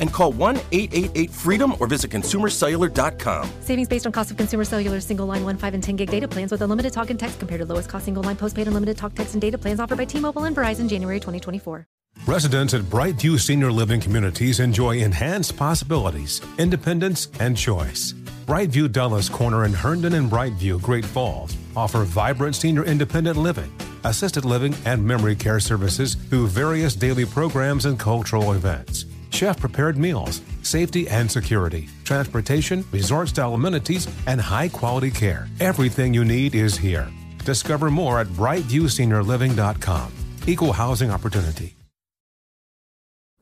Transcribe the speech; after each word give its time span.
and 0.00 0.12
call 0.12 0.32
1 0.32 0.56
888 0.72 1.30
freedom 1.30 1.74
or 1.78 1.86
visit 1.86 2.10
consumercellular.com. 2.10 3.50
Savings 3.60 3.88
based 3.88 4.06
on 4.06 4.12
cost 4.12 4.30
of 4.30 4.36
consumer 4.36 4.64
cellular 4.64 5.00
single 5.00 5.26
line 5.26 5.44
1, 5.44 5.56
5, 5.56 5.74
and 5.74 5.82
10 5.82 5.96
gig 5.96 6.10
data 6.10 6.26
plans 6.26 6.50
with 6.52 6.62
unlimited 6.62 6.92
talk 6.92 7.10
and 7.10 7.18
text 7.18 7.38
compared 7.38 7.60
to 7.60 7.66
lowest 7.66 7.88
cost 7.88 8.04
single 8.06 8.22
line 8.22 8.36
postpaid 8.36 8.66
unlimited 8.66 8.96
talk, 8.96 9.14
text, 9.14 9.34
and 9.34 9.40
data 9.40 9.56
plans 9.56 9.80
offered 9.80 9.98
by 9.98 10.04
T 10.04 10.18
Mobile 10.18 10.44
and 10.44 10.56
Verizon 10.56 10.88
January 10.88 11.20
2024. 11.20 11.86
Residents 12.26 12.74
at 12.74 12.82
Brightview 12.82 13.38
Senior 13.38 13.72
Living 13.72 14.00
Communities 14.00 14.60
enjoy 14.60 14.98
enhanced 14.98 15.56
possibilities, 15.56 16.40
independence, 16.58 17.28
and 17.40 17.56
choice. 17.56 18.12
Brightview 18.46 18.90
Dulles 18.90 19.28
Corner 19.28 19.64
in 19.64 19.72
Herndon 19.72 20.14
and 20.14 20.30
Brightview, 20.30 20.82
Great 20.82 21.04
Falls 21.04 21.56
offer 21.76 22.04
vibrant 22.04 22.56
senior 22.56 22.84
independent 22.84 23.36
living, 23.36 23.72
assisted 24.04 24.44
living, 24.44 24.74
and 24.84 25.04
memory 25.04 25.36
care 25.36 25.60
services 25.60 26.14
through 26.14 26.48
various 26.48 26.94
daily 26.94 27.24
programs 27.24 27.86
and 27.86 27.98
cultural 27.98 28.52
events. 28.52 29.06
Chef 29.30 29.58
prepared 29.58 29.96
meals, 29.96 30.42
safety 30.62 31.08
and 31.08 31.30
security, 31.30 31.88
transportation, 32.04 32.84
resort 32.92 33.28
style 33.28 33.54
amenities, 33.54 34.06
and 34.26 34.40
high 34.40 34.68
quality 34.68 35.10
care. 35.10 35.48
Everything 35.60 36.14
you 36.14 36.24
need 36.24 36.54
is 36.54 36.76
here. 36.76 37.08
Discover 37.44 37.90
more 37.90 38.20
at 38.20 38.26
brightviewseniorliving.com. 38.28 40.12
Equal 40.46 40.72
housing 40.72 41.10
opportunity. 41.10 41.76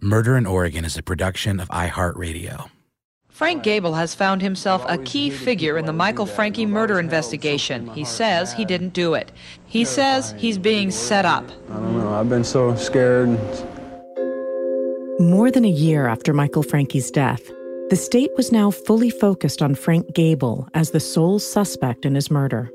Murder 0.00 0.36
in 0.36 0.46
Oregon 0.46 0.84
is 0.84 0.96
a 0.96 1.02
production 1.02 1.58
of 1.58 1.68
iHeartRadio. 1.70 2.70
Frank 3.28 3.62
Gable 3.62 3.94
has 3.94 4.14
found 4.14 4.42
himself 4.42 4.84
a 4.88 4.98
key 4.98 5.30
figure 5.30 5.78
in 5.78 5.86
the 5.86 5.92
Michael 5.92 6.26
Francke 6.26 6.68
murder 6.68 6.98
investigation. 6.98 7.88
He 7.88 8.04
says 8.04 8.52
he 8.52 8.64
didn't 8.64 8.92
do 8.92 9.14
it. 9.14 9.32
He 9.66 9.84
says 9.84 10.34
he's 10.38 10.58
being 10.58 10.90
set 10.90 11.24
up. 11.24 11.44
I 11.70 11.74
don't 11.74 11.98
know. 11.98 12.14
I've 12.14 12.28
been 12.28 12.44
so 12.44 12.74
scared. 12.74 13.38
More 15.20 15.50
than 15.50 15.64
a 15.64 15.68
year 15.68 16.06
after 16.06 16.32
Michael 16.32 16.62
Francke's 16.62 17.10
death, 17.10 17.44
the 17.90 17.96
state 17.96 18.30
was 18.36 18.52
now 18.52 18.70
fully 18.70 19.10
focused 19.10 19.62
on 19.62 19.74
Frank 19.74 20.14
Gable 20.14 20.68
as 20.74 20.92
the 20.92 21.00
sole 21.00 21.40
suspect 21.40 22.06
in 22.06 22.14
his 22.14 22.30
murder. 22.30 22.70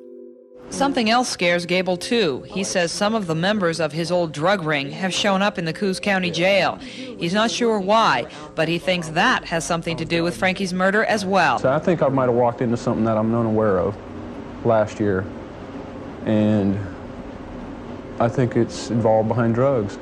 Something 0.69 1.09
else 1.09 1.29
scares 1.29 1.65
Gable 1.65 1.95
too. 1.95 2.41
He 2.41 2.65
says 2.65 2.91
some 2.91 3.15
of 3.15 3.27
the 3.27 3.35
members 3.35 3.79
of 3.79 3.93
his 3.93 4.11
old 4.11 4.33
drug 4.33 4.61
ring 4.61 4.91
have 4.91 5.13
shown 5.13 5.41
up 5.41 5.57
in 5.57 5.63
the 5.63 5.71
Coos 5.71 6.01
County 6.01 6.31
Jail. 6.31 6.75
He's 6.81 7.33
not 7.33 7.49
sure 7.49 7.79
why, 7.79 8.25
but 8.55 8.67
he 8.67 8.77
thinks 8.77 9.07
that 9.09 9.45
has 9.45 9.65
something 9.65 9.95
to 9.95 10.03
do 10.03 10.21
with 10.21 10.35
Francke's 10.35 10.73
murder 10.73 11.05
as 11.05 11.25
well. 11.25 11.59
So 11.59 11.71
I 11.71 11.79
think 11.79 12.01
I 12.01 12.09
might 12.09 12.25
have 12.25 12.35
walked 12.35 12.59
into 12.59 12.75
something 12.75 13.05
that 13.05 13.17
I'm 13.17 13.33
unaware 13.33 13.79
of 13.79 13.95
last 14.65 14.99
year, 14.99 15.23
and 16.25 16.77
I 18.19 18.27
think 18.27 18.57
it's 18.57 18.89
involved 18.89 19.29
behind 19.29 19.55
drugs. 19.55 19.97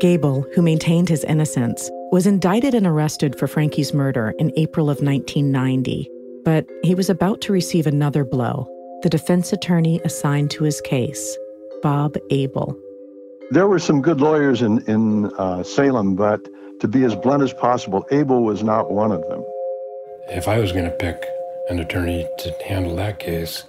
Gable, 0.00 0.46
who 0.54 0.62
maintained 0.62 1.08
his 1.08 1.24
innocence, 1.24 1.90
was 2.10 2.26
indicted 2.26 2.74
and 2.74 2.86
arrested 2.86 3.38
for 3.38 3.46
Francke's 3.46 3.92
murder 3.92 4.34
in 4.38 4.50
April 4.56 4.90
of 4.90 5.02
1990. 5.02 6.10
But 6.44 6.66
he 6.82 6.94
was 6.94 7.10
about 7.10 7.40
to 7.42 7.52
receive 7.52 7.86
another 7.86 8.24
blow 8.24 8.66
the 9.02 9.08
defense 9.08 9.52
attorney 9.52 10.00
assigned 10.04 10.50
to 10.50 10.64
his 10.64 10.80
case, 10.82 11.38
Bob 11.82 12.16
Abel. 12.30 12.76
There 13.50 13.66
were 13.66 13.78
some 13.78 14.02
good 14.02 14.20
lawyers 14.20 14.60
in, 14.60 14.82
in 14.86 15.26
uh, 15.38 15.62
Salem, 15.62 16.16
but 16.16 16.46
to 16.80 16.88
be 16.88 17.04
as 17.04 17.14
blunt 17.14 17.42
as 17.42 17.52
possible, 17.54 18.04
Abel 18.10 18.42
was 18.42 18.62
not 18.62 18.90
one 18.90 19.10
of 19.10 19.22
them. 19.28 19.42
If 20.28 20.48
I 20.48 20.58
was 20.58 20.72
going 20.72 20.84
to 20.84 20.90
pick 20.90 21.24
an 21.70 21.78
attorney 21.78 22.28
to 22.40 22.54
handle 22.66 22.94
that 22.96 23.20
case, 23.20 23.64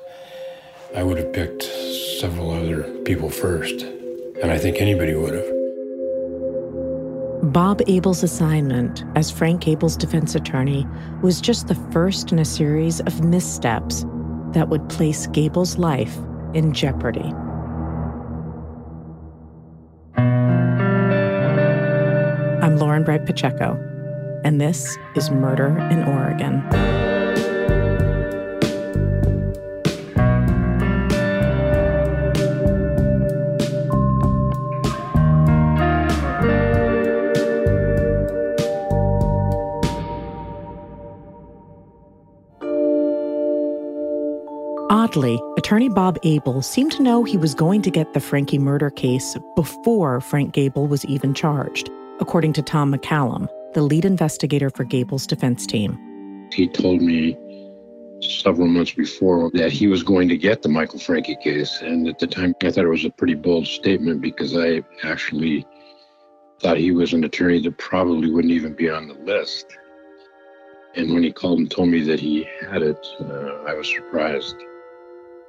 I 0.96 1.04
would 1.04 1.18
have 1.18 1.32
picked 1.32 1.64
several 2.20 2.52
other 2.52 2.84
people 3.06 3.30
first, 3.30 3.84
and 4.42 4.52
I 4.52 4.58
think 4.58 4.82
anybody 4.82 5.16
would 5.16 5.34
have. 5.34 5.61
Bob 7.52 7.82
Abel's 7.88 8.24
assignment 8.24 9.04
as 9.18 9.30
Frank 9.30 9.68
Abel's 9.68 9.98
defense 9.98 10.36
attorney 10.36 10.88
was 11.22 11.42
just 11.42 11.68
the 11.68 11.76
first 11.92 12.32
in 12.32 12.40
a 12.40 12.46
series 12.46 13.02
of 13.02 13.26
missteps 13.26 14.06
that 14.54 14.70
would 14.70 14.88
place 14.88 15.28
Gable's 15.28 15.78
life 15.78 16.18
in 16.54 16.72
jeopardy. 16.72 17.34
I'm 22.62 22.78
Lauren 22.78 23.04
Bright 23.04 23.26
Pacheco, 23.26 23.74
and 24.46 24.62
this 24.62 24.98
is 25.16 25.30
Murder 25.30 25.78
in 25.92 26.04
Oregon. 26.04 27.01
Oddly, 45.12 45.44
attorney 45.58 45.90
Bob 45.90 46.18
Abel 46.24 46.62
seemed 46.62 46.94
to 46.94 47.04
know 47.04 47.26
he 47.26 47.36
was 47.36 47.54
going 47.54 47.82
to 47.82 47.92
get 47.92 48.14
the 48.14 48.22
Francke 48.22 48.58
murder 48.58 48.90
case 48.90 49.36
before 49.58 50.22
Frank 50.22 50.54
Gable 50.54 50.88
was 50.88 51.04
even 51.04 51.34
charged, 51.34 51.90
according 52.22 52.54
to 52.54 52.62
Tom 52.62 52.96
McCallum, 52.96 53.50
the 53.74 53.82
lead 53.82 54.06
investigator 54.06 54.70
for 54.70 54.86
Gable's 54.86 55.28
defense 55.28 55.68
team. 55.68 56.00
He 56.54 56.66
told 56.66 57.02
me 57.02 57.38
several 58.22 58.70
months 58.70 58.94
before 58.94 59.52
that 59.54 59.74
he 59.74 59.88
was 59.88 60.02
going 60.02 60.30
to 60.30 60.38
get 60.38 60.62
the 60.62 60.70
Michael 60.70 61.00
Francke 61.00 61.42
case. 61.42 61.82
And 61.82 62.08
at 62.08 62.18
the 62.18 62.28
time, 62.28 62.56
I 62.64 62.72
thought 62.72 62.86
it 62.86 62.88
was 62.88 63.04
a 63.04 63.10
pretty 63.10 63.36
bold 63.36 63.68
statement 63.68 64.22
because 64.22 64.56
I 64.56 64.82
actually 65.04 65.68
thought 66.62 66.78
he 66.78 66.94
was 66.94 67.12
an 67.12 67.26
attorney 67.26 67.60
that 67.64 67.78
probably 67.78 68.32
wouldn't 68.32 68.54
even 68.54 68.76
be 68.76 68.90
on 68.90 69.10
the 69.10 69.16
list. 69.16 69.78
And 70.96 71.14
when 71.14 71.24
he 71.24 71.34
called 71.34 71.60
and 71.60 71.70
told 71.70 71.90
me 71.90 72.02
that 72.04 72.22
he 72.22 72.48
had 72.62 72.82
it, 72.82 73.06
uh, 73.20 73.66
I 73.68 73.74
was 73.74 73.90
surprised. 73.94 74.56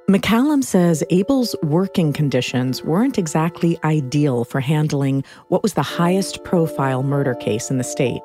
McCallum 0.09 0.61
says 0.61 1.01
Abel's 1.11 1.55
working 1.63 2.11
conditions 2.11 2.83
weren't 2.83 3.17
exactly 3.17 3.79
ideal 3.85 4.43
for 4.43 4.59
handling 4.59 5.23
what 5.47 5.63
was 5.63 5.75
the 5.75 5.81
highest 5.81 6.43
profile 6.43 7.03
murder 7.03 7.33
case 7.33 7.71
in 7.71 7.77
the 7.77 7.85
state. 7.85 8.21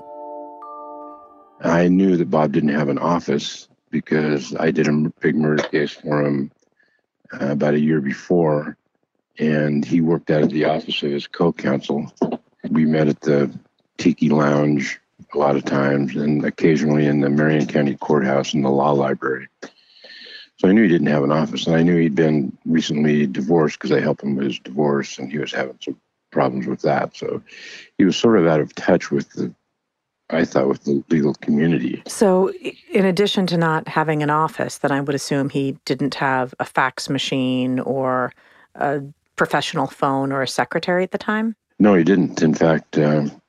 I 1.60 1.86
knew 1.86 2.16
that 2.16 2.30
Bob 2.30 2.50
didn't 2.50 2.70
have 2.70 2.88
an 2.88 2.98
office 2.98 3.68
because 3.90 4.56
I 4.56 4.72
did 4.72 4.88
a 4.88 5.12
big 5.20 5.36
murder 5.36 5.62
case 5.62 5.92
for 5.92 6.24
him 6.24 6.50
uh, 7.32 7.50
about 7.50 7.74
a 7.74 7.80
year 7.80 8.00
before, 8.00 8.76
and 9.38 9.84
he 9.84 10.00
worked 10.00 10.32
out 10.32 10.42
of 10.42 10.50
the 10.50 10.64
office 10.64 11.00
of 11.04 11.12
his 11.12 11.28
co 11.28 11.52
counsel. 11.52 12.12
We 12.70 12.86
met 12.86 13.06
at 13.06 13.20
the 13.20 13.56
Tiki 13.98 14.30
Lounge 14.30 15.00
a 15.32 15.38
lot 15.38 15.54
of 15.54 15.64
times, 15.64 16.16
and 16.16 16.44
occasionally 16.44 17.06
in 17.06 17.20
the 17.20 17.30
Marion 17.30 17.66
County 17.66 17.96
Courthouse 17.96 18.52
in 18.52 18.62
the 18.62 18.70
law 18.70 18.90
library. 18.90 19.46
So 20.58 20.68
I 20.68 20.72
knew 20.72 20.82
he 20.82 20.88
didn't 20.88 21.06
have 21.06 21.22
an 21.22 21.30
office, 21.30 21.66
and 21.66 21.76
I 21.76 21.82
knew 21.82 21.96
he'd 21.96 22.16
been 22.16 22.56
recently 22.66 23.26
divorced 23.26 23.78
because 23.78 23.92
I 23.92 24.00
helped 24.00 24.22
him 24.22 24.34
with 24.34 24.46
his 24.46 24.58
divorce, 24.58 25.18
and 25.18 25.30
he 25.30 25.38
was 25.38 25.52
having 25.52 25.78
some 25.80 26.00
problems 26.32 26.66
with 26.66 26.82
that. 26.82 27.16
So 27.16 27.40
he 27.96 28.04
was 28.04 28.16
sort 28.16 28.38
of 28.38 28.46
out 28.46 28.60
of 28.60 28.74
touch 28.74 29.12
with 29.12 29.30
the, 29.34 29.54
I 30.30 30.44
thought, 30.44 30.66
with 30.66 30.82
the 30.82 31.02
legal 31.10 31.34
community. 31.34 32.02
So, 32.08 32.52
in 32.90 33.04
addition 33.04 33.46
to 33.48 33.56
not 33.56 33.86
having 33.86 34.20
an 34.22 34.30
office, 34.30 34.78
then 34.78 34.90
I 34.90 35.00
would 35.00 35.14
assume 35.14 35.48
he 35.48 35.78
didn't 35.84 36.16
have 36.16 36.54
a 36.58 36.64
fax 36.64 37.08
machine 37.08 37.78
or 37.78 38.32
a 38.74 39.00
professional 39.36 39.86
phone 39.86 40.32
or 40.32 40.42
a 40.42 40.48
secretary 40.48 41.04
at 41.04 41.12
the 41.12 41.18
time? 41.18 41.54
No, 41.78 41.94
he 41.94 42.02
didn't. 42.02 42.42
In 42.42 42.52
fact, 42.52 42.98
um, 42.98 43.40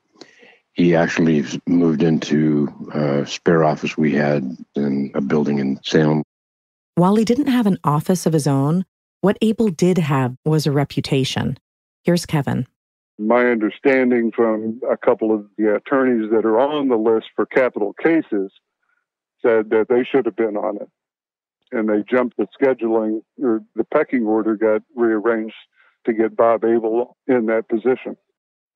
he 0.74 0.96
actually 0.96 1.44
moved 1.68 2.04
into 2.04 2.72
a 2.94 3.26
spare 3.26 3.64
office 3.64 3.98
we 3.98 4.14
had 4.14 4.56
in 4.76 5.12
a 5.16 5.22
building 5.22 5.58
in 5.58 5.80
Salem 5.84 6.24
while 7.00 7.16
he 7.16 7.24
didn't 7.24 7.48
have 7.48 7.66
an 7.66 7.78
office 7.86 8.26
of 8.26 8.34
his 8.34 8.46
own, 8.46 8.84
what 9.22 9.38
Abel 9.42 9.70
did 9.70 9.98
have 9.98 10.36
was 10.44 10.68
a 10.68 10.72
reputation. 10.72 11.58
Here's 12.04 12.26
Kevin. 12.26 12.68
My 13.18 13.46
understanding 13.46 14.32
from 14.36 14.82
a 14.90 14.98
couple 14.98 15.34
of 15.34 15.46
the 15.58 15.76
attorneys 15.76 16.30
that 16.32 16.46
are 16.46 16.60
on 16.60 16.90
the 16.90 16.98
list 16.98 17.28
for 17.36 17.46
capital 17.46 17.94
cases 17.94 18.52
said 19.42 19.70
that 19.70 19.88
they 19.88 20.04
should 20.04 20.26
have 20.26 20.36
been 20.36 20.58
on 20.58 20.76
it. 20.76 20.90
And 21.72 21.88
they 21.88 22.04
jumped 22.10 22.36
the 22.36 22.48
scheduling, 22.60 23.22
or 23.42 23.62
the 23.76 23.86
pecking 23.86 24.26
order 24.26 24.56
got 24.56 24.82
rearranged 24.94 25.56
to 26.06 26.14
get 26.14 26.36
Bob 26.36 26.66
Abel 26.66 27.16
in 27.28 27.46
that 27.46 27.70
position. 27.70 28.18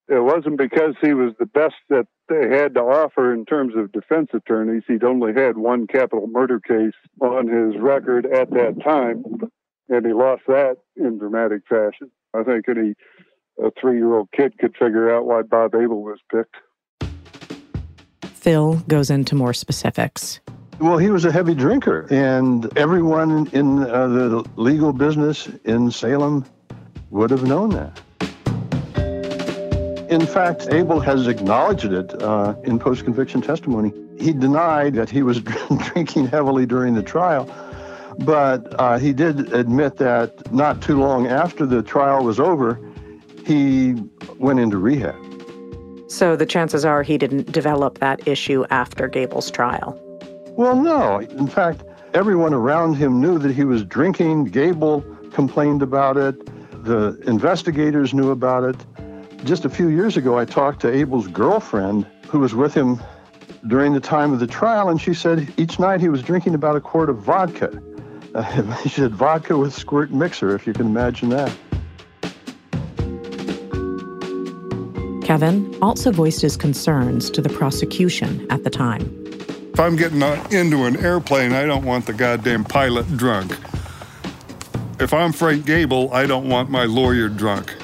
It 0.10 0.24
wasn't 0.24 0.58
because 0.58 0.96
he 1.02 1.14
was 1.14 1.34
the 1.40 1.46
best 1.46 1.76
that 1.90 2.08
they 2.28 2.50
had 2.50 2.74
to 2.76 2.82
offer 2.82 3.34
in 3.34 3.46
terms 3.46 3.74
of 3.76 3.92
defense 3.92 4.30
attorneys. 4.34 4.84
He'd 4.88 5.04
only 5.04 5.34
had 5.34 5.58
one 5.58 5.88
capital 5.88 6.28
murder 6.28 6.60
case 6.60 6.94
on 7.22 7.48
his 7.48 7.82
record 7.82 8.26
at 8.26 8.50
that 8.52 8.82
time, 8.84 9.24
and 9.88 10.06
he 10.06 10.14
lost 10.14 10.44
that 10.48 10.78
in 10.98 11.18
dramatic 11.20 11.62
fashion. 11.70 12.12
I 12.34 12.44
think 12.44 12.68
any 12.68 12.96
a 13.64 13.72
three 13.80 13.98
year 13.98 14.16
old 14.16 14.30
kid 14.32 14.58
could 14.58 14.76
figure 14.78 15.14
out 15.14 15.26
why 15.26 15.42
Bob 15.42 15.76
Abel 15.76 16.02
was 16.02 16.20
picked. 16.32 16.56
Phil 18.34 18.76
goes 18.88 19.10
into 19.10 19.36
more 19.36 19.54
specifics. 19.54 20.42
Well, 20.80 20.98
he 20.98 21.12
was 21.12 21.24
a 21.24 21.32
heavy 21.32 21.54
drinker, 21.54 22.08
and 22.10 22.78
everyone 22.78 23.48
in 23.54 23.84
uh, 23.84 24.08
the 24.08 24.46
legal 24.58 24.92
business 24.92 25.48
in 25.64 25.92
Salem 25.92 26.46
would 27.10 27.30
have 27.30 27.44
known 27.44 27.70
that. 27.70 28.02
In 30.14 30.28
fact, 30.28 30.68
Abel 30.70 31.00
has 31.00 31.26
acknowledged 31.26 31.86
it 31.86 32.22
uh, 32.22 32.54
in 32.66 32.78
post 32.78 33.04
conviction 33.04 33.42
testimony. 33.42 33.92
He 34.20 34.32
denied 34.32 34.94
that 34.94 35.10
he 35.10 35.24
was 35.24 35.42
drinking 35.88 36.28
heavily 36.28 36.68
during 36.68 36.94
the 36.94 37.02
trial, 37.02 37.50
but 38.20 38.80
uh, 38.80 39.00
he 39.00 39.12
did 39.12 39.52
admit 39.56 39.98
that 39.98 40.54
not 40.54 40.84
too 40.84 41.00
long 41.00 41.26
after 41.26 41.66
the 41.66 41.82
trial 41.82 42.24
was 42.24 42.40
over, 42.40 42.80
he 43.44 43.96
went 44.38 44.60
into 44.60 44.78
rehab. 44.78 45.16
So 46.12 46.36
the 46.36 46.46
chances 46.46 46.86
are 46.86 47.02
he 47.02 47.18
didn't 47.18 47.52
develop 47.52 47.98
that 47.98 48.28
issue 48.28 48.66
after 48.70 49.08
Gable's 49.08 49.50
trial. 49.50 50.00
Well, 50.50 50.76
no. 50.76 51.22
In 51.22 51.48
fact, 51.48 51.86
everyone 52.14 52.54
around 52.54 52.94
him 52.98 53.20
knew 53.20 53.40
that 53.40 53.56
he 53.56 53.64
was 53.64 53.84
drinking. 53.84 54.46
Gable 54.46 55.02
complained 55.32 55.82
about 55.82 56.18
it. 56.18 56.36
The 56.84 57.20
investigators 57.26 58.14
knew 58.14 58.30
about 58.30 58.64
it. 58.64 58.76
Just 59.44 59.66
a 59.66 59.70
few 59.70 59.90
years 59.90 60.16
ago, 60.16 60.38
I 60.38 60.46
talked 60.46 60.80
to 60.82 60.94
Abel's 60.94 61.28
girlfriend 61.28 62.08
who 62.30 62.40
was 62.40 62.56
with 62.56 62.74
him 62.74 63.02
during 63.68 63.94
the 63.94 64.00
time 64.00 64.32
of 64.32 64.40
the 64.40 64.48
trial, 64.48 64.88
and 64.88 65.02
she 65.02 65.14
said 65.14 65.52
each 65.58 65.80
night 65.80 66.00
he 66.00 66.08
was 66.08 66.22
drinking 66.22 66.56
about 66.56 66.78
a 66.78 66.82
quart 66.82 67.10
of 67.10 67.18
vodka. 67.18 67.82
Uh, 68.34 68.76
she 68.84 68.90
said 68.90 69.14
vodka 69.14 69.58
with 69.58 69.74
squirt 69.74 70.12
mixer, 70.12 70.56
if 70.56 70.66
you 70.66 70.72
can 70.72 70.86
imagine 70.86 71.28
that. 71.30 71.54
Kevin 75.26 75.76
also 75.82 76.10
voiced 76.10 76.42
his 76.42 76.56
concerns 76.56 77.30
to 77.30 77.42
the 77.42 77.50
prosecution 77.50 78.48
at 78.50 78.64
the 78.64 78.70
time. 78.70 79.02
If 79.74 79.80
I'm 79.80 79.98
getting 79.98 80.22
into 80.58 80.86
an 80.86 80.96
airplane, 80.98 81.52
I 81.52 81.66
don't 81.66 81.84
want 81.84 82.06
the 82.06 82.14
goddamn 82.14 82.64
pilot 82.64 83.18
drunk. 83.18 83.52
If 85.02 85.14
I'm 85.14 85.34
Frank 85.34 85.66
Gable, 85.66 86.14
I 86.14 86.28
don't 86.28 86.48
want 86.48 86.70
my 86.70 86.86
lawyer 86.86 87.28
drunk. 87.28 87.76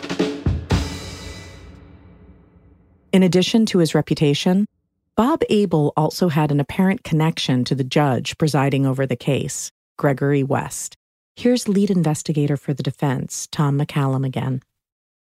In 3.12 3.24
addition 3.24 3.66
to 3.68 3.80
his 3.80 3.96
reputation, 3.96 4.68
Bob 5.16 5.42
Abel 5.50 5.94
also 5.98 6.30
had 6.30 6.52
an 6.52 6.60
apparent 6.60 7.04
connection 7.04 7.64
to 7.66 7.76
the 7.76 7.84
judge 7.84 8.38
presiding 8.38 8.86
over 8.86 9.06
the 9.06 9.16
case, 9.16 9.72
Gregory 9.98 10.44
West. 10.44 10.96
Here's 11.36 11.68
lead 11.68 11.90
investigator 11.90 12.56
for 12.56 12.74
the 12.74 12.84
defense, 12.84 13.48
Tom 13.52 13.80
McCallum 13.80 14.26
again. 14.26 14.62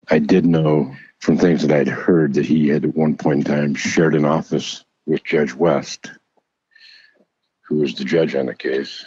I 0.09 0.19
did 0.19 0.45
know 0.45 0.95
from 1.19 1.37
things 1.37 1.65
that 1.65 1.75
I'd 1.75 1.87
heard 1.87 2.35
that 2.35 2.45
he 2.45 2.67
had 2.67 2.85
at 2.85 2.95
one 2.95 3.15
point 3.17 3.39
in 3.39 3.43
time 3.43 3.75
shared 3.75 4.15
an 4.15 4.25
office 4.25 4.85
with 5.05 5.23
Judge 5.23 5.53
West, 5.53 6.11
who 7.61 7.77
was 7.77 7.95
the 7.95 8.05
judge 8.05 8.35
on 8.35 8.45
the 8.45 8.55
case, 8.55 9.05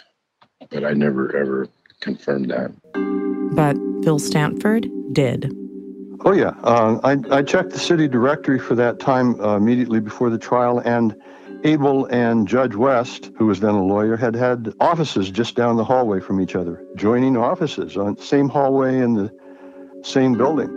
but 0.69 0.83
I 0.83 0.91
never 0.93 1.35
ever 1.35 1.69
confirmed 2.01 2.51
that. 2.51 2.71
But 3.55 3.77
Phil 4.03 4.19
Stanford 4.19 4.89
did. 5.13 5.64
Oh, 6.23 6.31
yeah. 6.31 6.53
Uh, 6.63 6.99
I, 7.03 7.17
I 7.37 7.41
checked 7.41 7.71
the 7.71 7.79
city 7.79 8.07
directory 8.07 8.59
for 8.59 8.75
that 8.75 8.99
time 8.99 9.39
uh, 9.41 9.57
immediately 9.57 9.99
before 9.99 10.29
the 10.29 10.37
trial, 10.37 10.79
and 10.79 11.15
Abel 11.63 12.05
and 12.05 12.47
Judge 12.47 12.75
West, 12.75 13.31
who 13.37 13.47
was 13.47 13.59
then 13.59 13.73
a 13.75 13.83
lawyer, 13.83 14.15
had 14.15 14.35
had 14.35 14.73
offices 14.79 15.31
just 15.31 15.55
down 15.55 15.77
the 15.77 15.83
hallway 15.83 16.19
from 16.19 16.39
each 16.39 16.55
other, 16.55 16.83
joining 16.95 17.37
offices 17.37 17.97
on 17.97 18.15
the 18.15 18.21
same 18.21 18.49
hallway 18.49 18.99
in 18.99 19.15
the 19.15 19.31
same 20.03 20.33
building. 20.33 20.69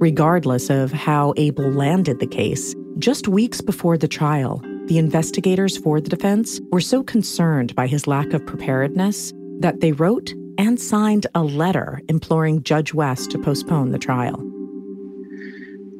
Regardless 0.00 0.70
of 0.70 0.92
how 0.92 1.34
Abel 1.36 1.70
landed 1.70 2.18
the 2.18 2.26
case, 2.26 2.74
just 2.98 3.28
weeks 3.28 3.60
before 3.60 3.96
the 3.96 4.08
trial, 4.08 4.60
the 4.86 4.98
investigators 4.98 5.76
for 5.76 6.00
the 6.00 6.08
defense 6.08 6.60
were 6.72 6.80
so 6.80 7.02
concerned 7.02 7.74
by 7.74 7.86
his 7.86 8.06
lack 8.06 8.32
of 8.32 8.44
preparedness 8.44 9.32
that 9.60 9.80
they 9.80 9.92
wrote 9.92 10.32
and 10.56 10.80
signed 10.80 11.26
a 11.34 11.42
letter 11.42 12.00
imploring 12.08 12.62
Judge 12.62 12.92
West 12.92 13.30
to 13.30 13.38
postpone 13.38 13.92
the 13.92 13.98
trial. 13.98 14.42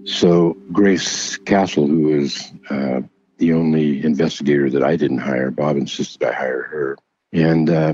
So, 0.09 0.57
Grace 0.73 1.37
Castle, 1.37 1.87
who 1.87 2.05
was 2.05 2.51
uh, 2.71 3.03
the 3.37 3.53
only 3.53 4.03
investigator 4.03 4.71
that 4.71 4.83
I 4.83 4.97
didn't 4.97 5.19
hire, 5.19 5.51
Bob 5.51 5.77
insisted 5.77 6.27
I 6.27 6.33
hire 6.33 6.63
her. 6.63 6.97
And 7.35 7.69
uh, 7.69 7.93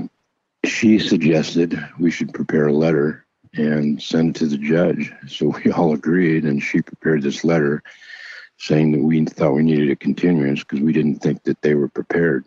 she 0.63 0.97
suggested 0.97 1.77
we 1.99 2.11
should 2.11 2.33
prepare 2.33 2.67
a 2.67 2.73
letter 2.73 3.25
and 3.53 4.01
send 4.01 4.29
it 4.29 4.39
to 4.39 4.47
the 4.47 4.57
judge. 4.57 5.11
So 5.27 5.47
we 5.47 5.71
all 5.73 5.93
agreed, 5.93 6.45
and 6.45 6.63
she 6.63 6.81
prepared 6.81 7.21
this 7.21 7.43
letter 7.43 7.83
saying 8.57 8.93
that 8.93 9.03
we 9.03 9.25
thought 9.25 9.51
we 9.51 9.63
needed 9.63 9.91
a 9.91 9.97
continuance 9.97 10.61
because 10.61 10.79
we 10.79 10.93
didn't 10.93 11.19
think 11.19 11.43
that 11.43 11.61
they 11.61 11.75
were 11.75 11.89
prepared. 11.89 12.45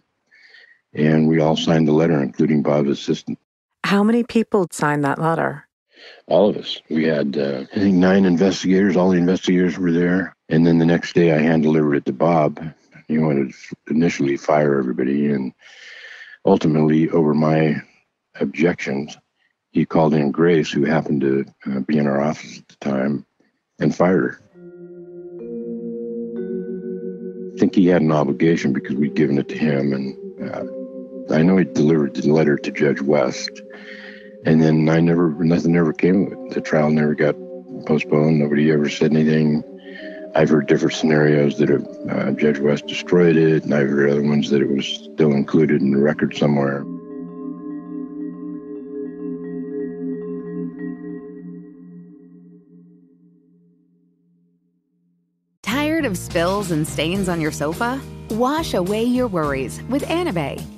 And 0.94 1.28
we 1.28 1.40
all 1.40 1.58
signed 1.58 1.86
the 1.86 1.92
letter, 1.92 2.22
including 2.22 2.62
Bob's 2.62 2.88
assistant. 2.88 3.38
How 3.84 4.02
many 4.02 4.24
people 4.24 4.66
signed 4.72 5.04
that 5.04 5.20
letter? 5.20 5.67
All 6.26 6.50
of 6.50 6.56
us. 6.56 6.80
We 6.90 7.04
had, 7.04 7.36
uh, 7.36 7.64
I 7.74 7.78
think, 7.78 7.94
nine 7.94 8.24
investigators. 8.24 8.96
All 8.96 9.10
the 9.10 9.18
investigators 9.18 9.78
were 9.78 9.92
there. 9.92 10.36
And 10.48 10.66
then 10.66 10.78
the 10.78 10.86
next 10.86 11.14
day, 11.14 11.32
I 11.32 11.38
hand 11.38 11.62
delivered 11.62 11.94
it 11.94 12.04
to 12.06 12.12
Bob. 12.12 12.60
He 13.06 13.18
wanted 13.18 13.52
to 13.52 13.76
initially 13.94 14.36
fire 14.36 14.78
everybody, 14.78 15.30
and 15.32 15.52
ultimately, 16.44 17.08
over 17.10 17.32
my 17.32 17.76
objections, 18.38 19.16
he 19.70 19.86
called 19.86 20.14
in 20.14 20.30
Grace, 20.30 20.70
who 20.70 20.84
happened 20.84 21.22
to 21.22 21.44
uh, 21.66 21.80
be 21.80 21.98
in 21.98 22.06
our 22.06 22.20
office 22.20 22.58
at 22.58 22.68
the 22.68 22.76
time, 22.76 23.24
and 23.78 23.94
fired 23.94 24.22
her. 24.22 24.40
I 27.54 27.58
think 27.58 27.74
he 27.74 27.86
had 27.86 28.02
an 28.02 28.12
obligation 28.12 28.72
because 28.72 28.94
we'd 28.94 29.14
given 29.14 29.38
it 29.38 29.48
to 29.48 29.58
him, 29.58 29.92
and 29.92 30.50
uh, 30.50 30.64
I 31.34 31.42
know 31.42 31.56
he 31.56 31.64
delivered 31.64 32.14
the 32.14 32.30
letter 32.32 32.56
to 32.56 32.70
Judge 32.70 33.00
West, 33.00 33.50
and 34.44 34.62
then 34.62 34.88
I 34.88 35.00
never, 35.00 35.30
nothing 35.30 35.76
ever 35.76 35.92
came 35.92 36.26
of 36.26 36.32
it. 36.32 36.54
The 36.54 36.60
trial 36.60 36.90
never 36.90 37.14
got 37.14 37.34
postponed. 37.86 38.38
Nobody 38.38 38.70
ever 38.70 38.88
said 38.88 39.12
anything. 39.12 39.62
I've 40.34 40.50
heard 40.50 40.66
different 40.66 40.94
scenarios 40.94 41.58
that 41.58 41.68
have, 41.68 41.86
uh, 42.10 42.30
Judge 42.32 42.58
West 42.58 42.86
destroyed 42.86 43.36
it, 43.36 43.64
and 43.64 43.74
I've 43.74 43.88
heard 43.88 44.10
other 44.10 44.22
ones 44.22 44.50
that 44.50 44.60
it 44.60 44.68
was 44.68 44.86
still 44.86 45.32
included 45.32 45.80
in 45.80 45.90
the 45.90 45.98
record 45.98 46.36
somewhere. 46.36 46.84
Tired 55.62 56.04
of 56.04 56.16
spills 56.16 56.70
and 56.70 56.86
stains 56.86 57.28
on 57.28 57.40
your 57.40 57.52
sofa? 57.52 58.00
Wash 58.30 58.74
away 58.74 59.02
your 59.02 59.26
worries 59.26 59.82
with 59.88 60.02
Anabei. 60.04 60.77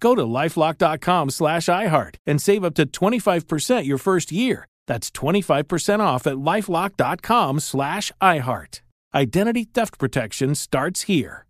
Go 0.00 0.14
to 0.14 0.22
lifelock.com 0.22 1.30
slash 1.30 1.66
iHeart 1.66 2.16
and 2.26 2.40
save 2.42 2.64
up 2.64 2.74
to 2.74 2.86
25% 2.86 3.84
your 3.84 3.98
first 3.98 4.32
year. 4.32 4.66
That's 4.86 5.10
25% 5.10 6.00
off 6.00 6.26
at 6.26 6.34
lifelock.com 6.34 7.60
slash 7.60 8.10
iHeart. 8.20 8.80
Identity 9.14 9.64
theft 9.64 9.98
protection 9.98 10.54
starts 10.54 11.02
here. 11.02 11.46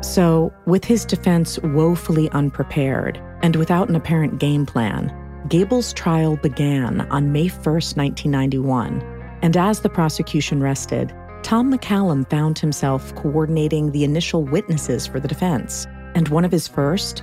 So, 0.00 0.52
with 0.66 0.84
his 0.84 1.04
defense 1.04 1.58
woefully 1.58 2.30
unprepared 2.30 3.20
and 3.42 3.56
without 3.56 3.88
an 3.88 3.96
apparent 3.96 4.38
game 4.38 4.64
plan, 4.64 5.12
Gable's 5.48 5.92
trial 5.92 6.36
began 6.36 7.02
on 7.10 7.32
May 7.32 7.48
1st, 7.48 7.96
1991. 7.96 9.02
And 9.42 9.56
as 9.56 9.80
the 9.80 9.88
prosecution 9.88 10.60
rested, 10.60 11.12
Tom 11.42 11.72
McCallum 11.72 12.28
found 12.28 12.58
himself 12.58 13.14
coordinating 13.14 13.92
the 13.92 14.04
initial 14.04 14.44
witnesses 14.44 15.06
for 15.06 15.20
the 15.20 15.28
defense, 15.28 15.86
and 16.14 16.28
one 16.28 16.44
of 16.44 16.52
his 16.52 16.68
first, 16.68 17.22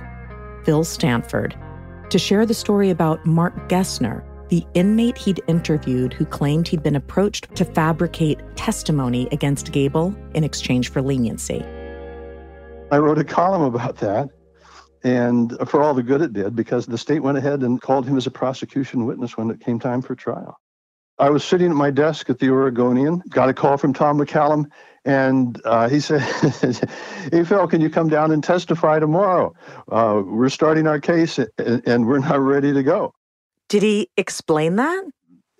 Phil 0.64 0.84
Stanford, 0.84 1.56
to 2.10 2.18
share 2.18 2.46
the 2.46 2.54
story 2.54 2.90
about 2.90 3.24
Mark 3.26 3.68
Gessner, 3.68 4.24
the 4.48 4.64
inmate 4.74 5.18
he'd 5.18 5.40
interviewed 5.48 6.12
who 6.12 6.24
claimed 6.24 6.68
he'd 6.68 6.82
been 6.82 6.96
approached 6.96 7.54
to 7.56 7.64
fabricate 7.64 8.40
testimony 8.56 9.28
against 9.32 9.72
Gable 9.72 10.14
in 10.34 10.44
exchange 10.44 10.88
for 10.90 11.02
leniency. 11.02 11.64
I 12.90 12.98
wrote 12.98 13.18
a 13.18 13.24
column 13.24 13.62
about 13.62 13.96
that, 13.96 14.30
and 15.02 15.56
for 15.68 15.82
all 15.82 15.94
the 15.94 16.02
good 16.02 16.22
it 16.22 16.32
did, 16.32 16.56
because 16.56 16.86
the 16.86 16.98
state 16.98 17.20
went 17.20 17.38
ahead 17.38 17.62
and 17.62 17.80
called 17.80 18.06
him 18.06 18.16
as 18.16 18.26
a 18.26 18.30
prosecution 18.30 19.04
witness 19.04 19.36
when 19.36 19.50
it 19.50 19.60
came 19.60 19.78
time 19.78 20.00
for 20.00 20.14
trial. 20.14 20.58
I 21.18 21.30
was 21.30 21.44
sitting 21.44 21.70
at 21.70 21.76
my 21.76 21.90
desk 21.90 22.28
at 22.28 22.38
the 22.38 22.50
Oregonian, 22.50 23.22
got 23.30 23.48
a 23.48 23.54
call 23.54 23.78
from 23.78 23.94
Tom 23.94 24.18
McCallum, 24.18 24.66
and 25.04 25.60
uh, 25.64 25.88
he 25.88 26.00
said, 26.00 26.20
Hey, 27.32 27.44
Phil, 27.44 27.66
can 27.68 27.80
you 27.80 27.88
come 27.88 28.08
down 28.08 28.32
and 28.32 28.44
testify 28.44 28.98
tomorrow? 28.98 29.54
Uh, 29.90 30.22
we're 30.24 30.48
starting 30.48 30.86
our 30.86 31.00
case 31.00 31.38
and, 31.38 31.48
and 31.86 32.06
we're 32.06 32.18
not 32.18 32.40
ready 32.40 32.72
to 32.72 32.82
go. 32.82 33.14
Did 33.68 33.82
he 33.82 34.10
explain 34.16 34.76
that? 34.76 35.04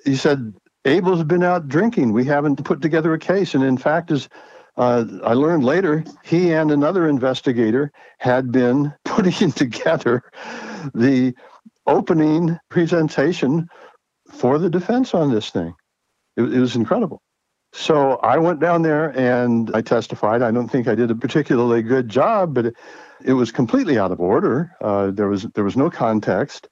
He 0.05 0.17
said, 0.17 0.55
Abel's 0.85 1.25
been 1.25 1.43
out 1.43 1.69
drinking. 1.69 2.13
We 2.13 2.25
haven't 2.25 2.65
put 2.65 2.83
together 2.83 3.13
a 3.15 3.19
case. 3.19 3.55
And 3.55 3.65
in 3.65 3.79
fact, 3.79 4.11
as 4.11 4.29
uh, 4.77 5.05
I 5.25 5.33
learned 5.33 5.65
later, 5.65 6.05
he 6.23 6.53
and 6.53 6.71
another 6.71 7.09
investigator 7.09 7.93
had 8.19 8.53
been 8.53 8.93
putting 9.05 9.53
together 9.53 10.23
the 10.95 11.35
opening 11.87 12.59
presentation 12.69 13.69
for 14.31 14.59
the 14.59 14.71
defense 14.71 15.15
on 15.15 15.33
this 15.33 15.51
thing. 15.51 15.75
It, 16.37 16.43
it 16.43 16.61
was 16.61 16.77
incredible. 16.77 17.23
So 17.73 18.17
I 18.17 18.39
went 18.39 18.61
down 18.61 18.83
there 18.83 19.17
and 19.19 19.71
I 19.75 19.83
testified. 19.83 20.43
I 20.43 20.51
don't 20.51 20.69
think 20.69 20.89
I 20.89 20.95
did 20.95 21.11
a 21.11 21.15
particularly 21.15 21.83
good 21.83 22.09
job, 22.09 22.55
but 22.55 22.67
it, 22.67 22.77
it 23.25 23.35
was 23.35 23.53
completely 23.53 23.99
out 23.99 24.13
of 24.13 24.21
order. 24.21 24.73
Uh, 24.81 25.11
there 25.11 25.29
was 25.29 25.43
there 25.55 25.65
was 25.65 25.77
no 25.77 25.91
context. 25.91 26.69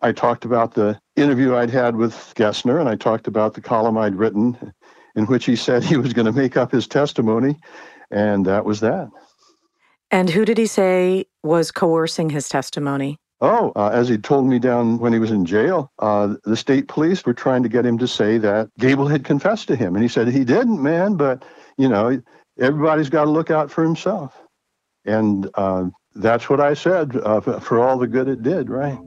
I 0.00 0.12
talked 0.12 0.44
about 0.44 0.74
the 0.74 0.98
interview 1.16 1.56
I'd 1.56 1.70
had 1.70 1.96
with 1.96 2.32
Gessner, 2.36 2.78
and 2.78 2.88
I 2.88 2.94
talked 2.94 3.26
about 3.26 3.54
the 3.54 3.60
column 3.60 3.98
I'd 3.98 4.14
written, 4.14 4.72
in 5.16 5.26
which 5.26 5.44
he 5.44 5.56
said 5.56 5.82
he 5.82 5.96
was 5.96 6.12
going 6.12 6.26
to 6.26 6.32
make 6.32 6.56
up 6.56 6.70
his 6.70 6.86
testimony, 6.86 7.56
and 8.10 8.46
that 8.46 8.64
was 8.64 8.80
that. 8.80 9.08
And 10.10 10.30
who 10.30 10.44
did 10.44 10.56
he 10.56 10.66
say 10.66 11.26
was 11.42 11.70
coercing 11.70 12.30
his 12.30 12.48
testimony? 12.48 13.18
Oh, 13.40 13.72
uh, 13.76 13.90
as 13.92 14.08
he 14.08 14.18
told 14.18 14.46
me 14.46 14.58
down 14.58 14.98
when 14.98 15.12
he 15.12 15.20
was 15.20 15.30
in 15.30 15.44
jail, 15.44 15.92
uh, 16.00 16.34
the 16.44 16.56
state 16.56 16.88
police 16.88 17.24
were 17.24 17.34
trying 17.34 17.62
to 17.62 17.68
get 17.68 17.86
him 17.86 17.96
to 17.98 18.08
say 18.08 18.36
that 18.38 18.68
Gable 18.78 19.06
had 19.06 19.24
confessed 19.24 19.68
to 19.68 19.76
him. 19.76 19.94
And 19.94 20.02
he 20.02 20.08
said, 20.08 20.26
he 20.28 20.44
didn't, 20.44 20.82
man, 20.82 21.14
but, 21.14 21.44
you 21.76 21.88
know, 21.88 22.20
everybody's 22.58 23.08
got 23.08 23.24
to 23.24 23.30
look 23.30 23.50
out 23.50 23.70
for 23.70 23.84
himself. 23.84 24.36
And 25.04 25.48
uh, 25.54 25.84
that's 26.16 26.50
what 26.50 26.60
I 26.60 26.74
said 26.74 27.16
uh, 27.16 27.40
for 27.60 27.78
all 27.78 27.96
the 27.96 28.08
good 28.08 28.28
it 28.28 28.42
did, 28.42 28.68
right? 28.68 28.98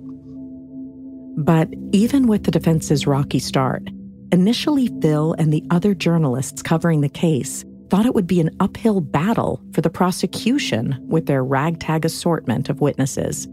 But 1.37 1.69
even 1.91 2.27
with 2.27 2.45
the 2.45 2.51
defense's 2.51 3.05
rocky 3.05 3.39
start, 3.39 3.89
initially 4.31 4.87
Phil 5.01 5.33
and 5.33 5.51
the 5.51 5.65
other 5.71 5.93
journalists 5.93 6.61
covering 6.61 7.01
the 7.01 7.09
case 7.09 7.65
thought 7.89 8.05
it 8.05 8.15
would 8.15 8.27
be 8.27 8.39
an 8.39 8.55
uphill 8.61 9.01
battle 9.01 9.61
for 9.73 9.81
the 9.81 9.89
prosecution 9.89 10.97
with 11.09 11.25
their 11.25 11.43
ragtag 11.43 12.05
assortment 12.05 12.69
of 12.69 12.79
witnesses. 12.79 13.49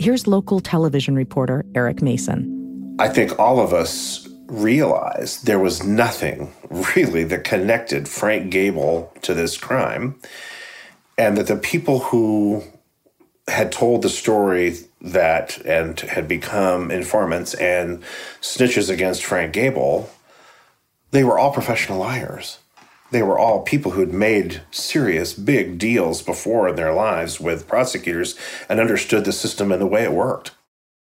Here's 0.00 0.28
local 0.28 0.60
television 0.60 1.16
reporter 1.16 1.64
Eric 1.74 2.02
Mason. 2.02 2.96
I 3.00 3.08
think 3.08 3.36
all 3.36 3.58
of 3.58 3.72
us 3.72 4.28
realized 4.46 5.46
there 5.46 5.58
was 5.58 5.82
nothing 5.82 6.52
really 6.96 7.24
that 7.24 7.42
connected 7.42 8.08
Frank 8.08 8.50
Gable 8.50 9.12
to 9.22 9.34
this 9.34 9.56
crime, 9.56 10.14
and 11.18 11.36
that 11.36 11.48
the 11.48 11.56
people 11.56 11.98
who 11.98 12.62
had 13.48 13.72
told 13.72 14.02
the 14.02 14.08
story 14.08 14.76
that 15.00 15.58
and 15.66 15.98
had 15.98 16.28
become 16.28 16.92
informants 16.92 17.54
and 17.54 18.00
snitches 18.40 18.88
against 18.88 19.24
Frank 19.24 19.52
Gable, 19.52 20.08
they 21.10 21.24
were 21.24 21.40
all 21.40 21.52
professional 21.52 21.98
liars 21.98 22.58
they 23.10 23.22
were 23.22 23.38
all 23.38 23.62
people 23.62 23.92
who 23.92 24.00
had 24.00 24.12
made 24.12 24.62
serious, 24.70 25.32
big 25.32 25.78
deals 25.78 26.22
before 26.22 26.68
in 26.68 26.76
their 26.76 26.92
lives 26.92 27.40
with 27.40 27.68
prosecutors 27.68 28.38
and 28.68 28.80
understood 28.80 29.24
the 29.24 29.32
system 29.32 29.72
and 29.72 29.80
the 29.80 29.86
way 29.86 30.04
it 30.04 30.12
worked. 30.12 30.52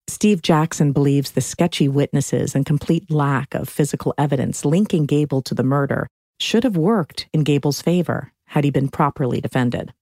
Steve 0.09 0.43
Jackson 0.43 0.93
believes 0.93 1.33
the 1.33 1.41
sketchy 1.41 1.89
witnesses 1.89 2.55
and 2.55 2.67
complete 2.67 3.11
lack 3.11 3.55
of 3.55 3.69
physical 3.69 4.13
evidence 4.19 4.65
linking 4.65 5.07
Gable 5.07 5.41
to 5.43 5.55
the 5.55 5.63
murder 5.63 6.09
should 6.41 6.65
have 6.65 6.77
worked 6.77 7.29
in 7.33 7.45
Gable's 7.45 7.81
favor 7.81 8.33
had 8.47 8.65
he 8.65 8.71
been 8.71 8.89
properly 8.89 9.41
defended. 9.41 9.93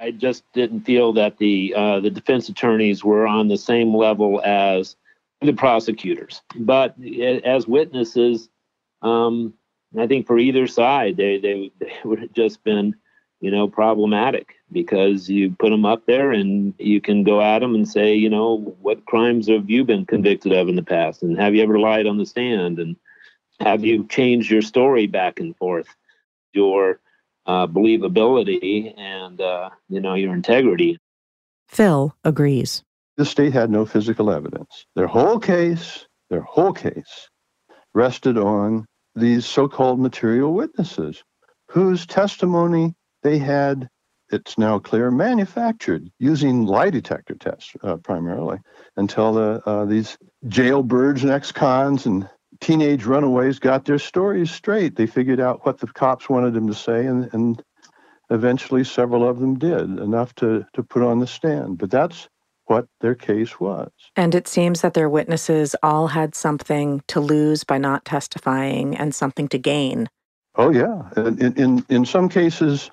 I 0.00 0.12
just 0.12 0.44
didn't 0.54 0.82
feel 0.82 1.12
that 1.14 1.38
the 1.38 1.74
uh, 1.76 1.98
the 1.98 2.10
defense 2.10 2.48
attorneys 2.48 3.02
were 3.02 3.26
on 3.26 3.48
the 3.48 3.56
same 3.56 3.96
level 3.96 4.40
as 4.44 4.94
the 5.40 5.52
prosecutors. 5.52 6.40
But 6.56 6.94
as 7.44 7.66
witnesses, 7.66 8.48
um, 9.02 9.54
I 9.96 10.06
think 10.06 10.26
for 10.26 10.38
either 10.38 10.66
side, 10.66 11.16
they, 11.16 11.38
they, 11.38 11.72
they 11.78 11.92
would 12.04 12.20
have 12.20 12.32
just 12.32 12.62
been, 12.64 12.94
you 13.40 13.50
know, 13.50 13.68
problematic 13.68 14.54
because 14.70 15.30
you 15.30 15.54
put 15.58 15.70
them 15.70 15.84
up 15.84 16.04
there 16.06 16.32
and 16.32 16.74
you 16.78 17.00
can 17.00 17.22
go 17.22 17.40
at 17.40 17.60
them 17.60 17.74
and 17.74 17.88
say, 17.88 18.14
you 18.14 18.28
know, 18.28 18.76
what 18.80 19.06
crimes 19.06 19.48
have 19.48 19.70
you 19.70 19.84
been 19.84 20.04
convicted 20.04 20.52
of 20.52 20.68
in 20.68 20.76
the 20.76 20.82
past? 20.82 21.22
And 21.22 21.38
have 21.38 21.54
you 21.54 21.62
ever 21.62 21.78
lied 21.78 22.06
on 22.06 22.18
the 22.18 22.26
stand? 22.26 22.78
And 22.78 22.96
have 23.60 23.84
you 23.84 24.06
changed 24.06 24.50
your 24.50 24.62
story 24.62 25.06
back 25.06 25.40
and 25.40 25.56
forth? 25.56 25.88
Your 26.52 27.00
uh, 27.46 27.66
believability 27.66 28.92
and, 28.98 29.40
uh, 29.40 29.70
you 29.88 30.00
know, 30.00 30.14
your 30.14 30.34
integrity. 30.34 30.98
Phil 31.68 32.14
agrees. 32.24 32.82
The 33.16 33.24
state 33.24 33.52
had 33.52 33.70
no 33.70 33.84
physical 33.84 34.30
evidence. 34.30 34.86
Their 34.94 35.06
whole 35.06 35.40
case, 35.40 36.06
their 36.30 36.42
whole 36.42 36.72
case 36.72 37.28
rested 37.94 38.38
on 38.38 38.86
these 39.18 39.46
so 39.46 39.68
called 39.68 40.00
material 40.00 40.52
witnesses 40.52 41.22
whose 41.68 42.06
testimony 42.06 42.94
they 43.22 43.38
had, 43.38 43.88
it's 44.30 44.58
now 44.58 44.78
clear, 44.78 45.10
manufactured 45.10 46.10
using 46.18 46.64
lie 46.64 46.90
detector 46.90 47.34
tests 47.34 47.72
uh, 47.82 47.96
primarily 47.96 48.58
until 48.96 49.32
the, 49.32 49.62
uh, 49.66 49.84
these 49.84 50.18
jailbirds 50.46 51.22
and 51.22 51.30
ex 51.30 51.52
cons 51.52 52.06
and 52.06 52.28
teenage 52.60 53.04
runaways 53.04 53.58
got 53.58 53.84
their 53.84 53.98
stories 53.98 54.50
straight. 54.50 54.96
They 54.96 55.06
figured 55.06 55.40
out 55.40 55.64
what 55.64 55.78
the 55.78 55.86
cops 55.86 56.28
wanted 56.28 56.54
them 56.54 56.66
to 56.66 56.74
say, 56.74 57.06
and, 57.06 57.32
and 57.32 57.62
eventually 58.30 58.84
several 58.84 59.28
of 59.28 59.38
them 59.38 59.58
did, 59.58 59.98
enough 59.98 60.34
to, 60.36 60.66
to 60.74 60.82
put 60.82 61.02
on 61.02 61.18
the 61.18 61.26
stand. 61.26 61.78
But 61.78 61.90
that's 61.90 62.28
what 62.68 62.86
their 63.00 63.14
case 63.14 63.58
was. 63.58 63.90
And 64.16 64.34
it 64.34 64.46
seems 64.46 64.80
that 64.82 64.94
their 64.94 65.08
witnesses 65.08 65.74
all 65.82 66.08
had 66.08 66.34
something 66.34 67.02
to 67.08 67.20
lose 67.20 67.64
by 67.64 67.78
not 67.78 68.04
testifying 68.04 68.96
and 68.96 69.14
something 69.14 69.48
to 69.48 69.58
gain. 69.58 70.08
Oh, 70.56 70.70
yeah. 70.70 71.08
In, 71.16 71.54
in, 71.54 71.84
in 71.88 72.04
some 72.04 72.28
cases, 72.28 72.90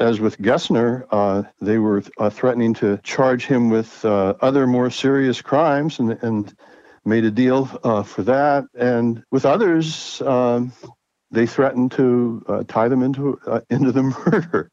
as 0.00 0.20
with 0.20 0.38
Gessner, 0.38 1.06
uh, 1.10 1.44
they 1.60 1.78
were 1.78 2.02
uh, 2.18 2.30
threatening 2.30 2.74
to 2.74 2.98
charge 2.98 3.46
him 3.46 3.70
with 3.70 4.04
uh, 4.04 4.34
other 4.40 4.66
more 4.66 4.90
serious 4.90 5.40
crimes 5.40 5.98
and, 5.98 6.12
and 6.22 6.54
made 7.04 7.24
a 7.24 7.30
deal 7.30 7.70
uh, 7.84 8.02
for 8.02 8.22
that. 8.22 8.64
And 8.74 9.22
with 9.30 9.46
others, 9.46 10.20
um, 10.22 10.72
they 11.30 11.46
threatened 11.46 11.92
to 11.92 12.42
uh, 12.48 12.64
tie 12.68 12.88
them 12.88 13.02
into, 13.02 13.38
uh, 13.46 13.60
into 13.70 13.92
the 13.92 14.02
murder. 14.26 14.70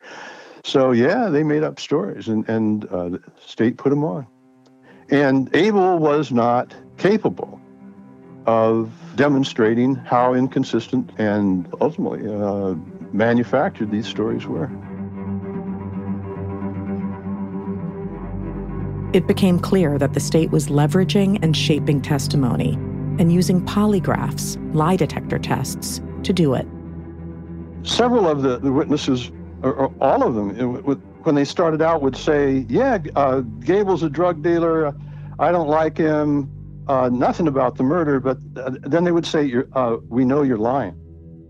So 0.66 0.94
yeah, 0.94 1.30
they 1.30 1.44
made 1.44 1.62
up 1.62 1.80
stories, 1.80 2.28
and 2.28 2.50
and 2.50 2.86
uh, 2.86 3.10
the 3.10 3.24
state 3.40 3.78
put 3.78 3.92
them 3.92 4.04
on. 4.04 4.26
And 5.12 5.56
Abel 5.56 6.00
was 6.00 6.32
not 6.32 6.74
capable 6.98 7.62
of 8.48 8.92
demonstrating 9.16 9.94
how 9.94 10.34
inconsistent 10.34 11.12
and 11.20 11.72
ultimately 11.82 12.28
uh, 12.28 12.74
manufactured 13.14 13.92
these 13.92 14.08
stories 14.08 14.48
were. 14.48 14.72
It 19.14 19.28
became 19.28 19.60
clear 19.60 20.00
that 20.00 20.14
the 20.14 20.20
state 20.20 20.50
was 20.50 20.70
leveraging 20.70 21.38
and 21.44 21.56
shaping 21.56 22.02
testimony 22.02 22.74
and 23.20 23.32
using 23.32 23.64
polygraphs, 23.68 24.58
lie 24.74 24.96
detector 24.96 25.38
tests, 25.38 26.02
to 26.24 26.34
do 26.34 26.56
it. 26.56 26.68
Several 27.84 28.28
of 28.28 28.42
the, 28.42 28.58
the 28.58 28.72
witnesses 28.72 29.32
or, 29.66 29.74
or 29.74 29.94
all 30.00 30.24
of 30.24 30.36
them, 30.36 30.52
it, 30.52 30.96
when 31.24 31.34
they 31.34 31.44
started 31.44 31.82
out, 31.82 32.02
would 32.02 32.16
say, 32.16 32.66
"Yeah, 32.70 33.00
uh, 33.16 33.42
Gable's 33.42 34.04
a 34.04 34.10
drug 34.10 34.44
dealer. 34.44 34.94
I 35.40 35.52
don't 35.52 35.68
like 35.68 35.98
him. 35.98 36.52
Uh, 36.88 37.10
nothing 37.12 37.48
about 37.48 37.76
the 37.76 37.84
murder." 37.84 38.20
But 38.20 38.38
uh, 38.56 38.76
then 38.82 39.04
they 39.04 39.12
would 39.12 39.26
say, 39.26 39.52
uh, 39.74 39.98
"We 40.08 40.24
know 40.24 40.44
you're 40.44 40.60
lying." 40.60 40.96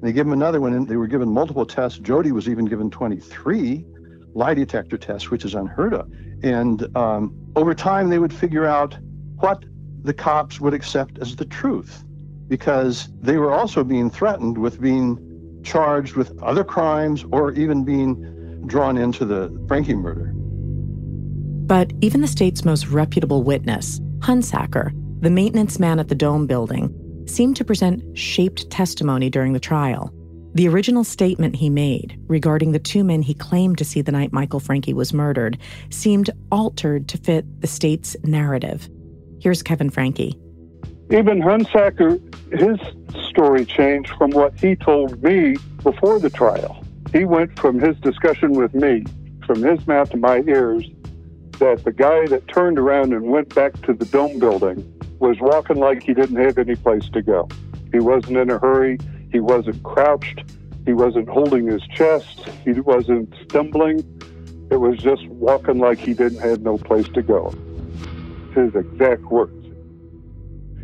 They 0.01 0.13
give 0.13 0.25
him 0.25 0.33
another 0.33 0.61
one, 0.61 0.73
and 0.73 0.87
they 0.87 0.95
were 0.95 1.07
given 1.07 1.29
multiple 1.29 1.65
tests. 1.65 1.99
Jody 1.99 2.31
was 2.31 2.47
even 2.47 2.65
given 2.65 2.89
23 2.89 3.85
lie 4.33 4.53
detector 4.53 4.97
tests, 4.97 5.29
which 5.29 5.43
is 5.45 5.55
unheard 5.55 5.93
of. 5.93 6.09
And 6.43 6.95
um, 6.95 7.35
over 7.55 7.73
time, 7.73 8.09
they 8.09 8.19
would 8.19 8.33
figure 8.33 8.65
out 8.65 8.97
what 9.37 9.63
the 10.03 10.13
cops 10.13 10.61
would 10.61 10.73
accept 10.73 11.19
as 11.19 11.35
the 11.35 11.45
truth, 11.45 12.03
because 12.47 13.09
they 13.21 13.37
were 13.37 13.51
also 13.51 13.83
being 13.83 14.09
threatened 14.09 14.57
with 14.57 14.79
being 14.79 15.34
charged 15.65 16.15
with 16.15 16.41
other 16.41 16.63
crimes 16.63 17.25
or 17.31 17.51
even 17.53 17.83
being 17.83 18.65
drawn 18.67 18.97
into 18.97 19.25
the 19.25 19.49
Francke 19.67 19.95
murder. 19.97 20.31
But 21.65 21.91
even 22.01 22.21
the 22.21 22.27
state's 22.27 22.63
most 22.63 22.87
reputable 22.87 23.43
witness, 23.43 23.99
Hunsaker, 24.19 24.91
the 25.21 25.29
maintenance 25.29 25.79
man 25.79 25.99
at 25.99 26.07
the 26.07 26.15
Dome 26.15 26.45
building, 26.45 26.93
seemed 27.27 27.55
to 27.57 27.65
present 27.65 28.17
shaped 28.17 28.69
testimony 28.69 29.29
during 29.29 29.53
the 29.53 29.59
trial. 29.59 30.13
The 30.53 30.67
original 30.69 31.03
statement 31.03 31.55
he 31.55 31.69
made 31.69 32.17
regarding 32.27 32.71
the 32.71 32.79
two 32.79 33.03
men 33.03 33.21
he 33.21 33.33
claimed 33.33 33.77
to 33.79 33.85
see 33.85 34.01
the 34.01 34.11
night 34.11 34.31
Michael 34.31 34.61
Francke 34.61 34.93
was 34.93 35.13
murdered 35.13 35.57
seemed 35.89 36.29
altered 36.51 37.09
to 37.09 37.17
fit 37.17 37.61
the 37.61 37.67
state's 37.67 38.15
narrative. 38.23 38.87
Here's 39.41 39.61
Kevin 39.61 39.89
Francke. 39.89 40.39
Even 41.11 41.39
Hunsaker, 41.39 42.19
his 42.51 42.79
story 43.29 43.63
changed 43.63 44.11
from 44.17 44.31
what 44.31 44.59
he 44.59 44.75
told 44.75 45.21
me 45.21 45.55
before 45.83 46.19
the 46.19 46.31
trial. 46.31 46.83
He 47.13 47.25
went 47.25 47.59
from 47.59 47.79
his 47.79 47.95
discussion 47.97 48.53
with 48.53 48.73
me, 48.73 49.05
from 49.45 49.61
his 49.61 49.85
mouth 49.85 50.09
to 50.11 50.17
my 50.17 50.41
ears, 50.47 50.89
that 51.59 51.83
the 51.83 51.91
guy 51.91 52.25
that 52.27 52.47
turned 52.47 52.79
around 52.79 53.13
and 53.13 53.29
went 53.29 53.53
back 53.53 53.79
to 53.83 53.93
the 53.93 54.05
dome 54.05 54.39
building 54.39 54.91
was 55.19 55.37
walking 55.39 55.77
like 55.77 56.01
he 56.01 56.13
didn't 56.13 56.37
have 56.37 56.57
any 56.57 56.75
place 56.75 57.07
to 57.09 57.21
go. 57.21 57.47
He 57.91 57.99
wasn't 57.99 58.37
in 58.37 58.49
a 58.49 58.57
hurry, 58.57 58.97
he 59.31 59.39
wasn't 59.39 59.81
crouched, 59.83 60.43
he 60.85 60.93
wasn't 60.93 61.29
holding 61.29 61.67
his 61.67 61.81
chest, 61.93 62.49
he 62.63 62.71
wasn't 62.73 63.33
stumbling. 63.43 63.99
It 64.71 64.77
was 64.77 64.97
just 64.97 65.27
walking 65.27 65.77
like 65.77 65.99
he 65.99 66.15
didn't 66.15 66.39
have 66.39 66.61
no 66.61 66.79
place 66.79 67.07
to 67.09 67.21
go. 67.21 67.53
His 68.55 68.73
exact 68.75 69.21
words. 69.23 69.64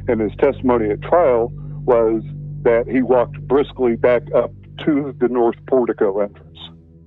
And 0.07 0.21
his 0.21 0.31
testimony 0.39 0.89
at 0.89 1.01
trial 1.01 1.51
was 1.85 2.23
that 2.63 2.87
he 2.87 3.01
walked 3.01 3.39
briskly 3.47 3.95
back 3.95 4.23
up 4.35 4.51
to 4.85 5.15
the 5.19 5.27
north 5.27 5.57
portico 5.67 6.19
entrance. 6.19 6.57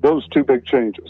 Those 0.01 0.27
two 0.29 0.45
big 0.45 0.65
changes. 0.67 1.09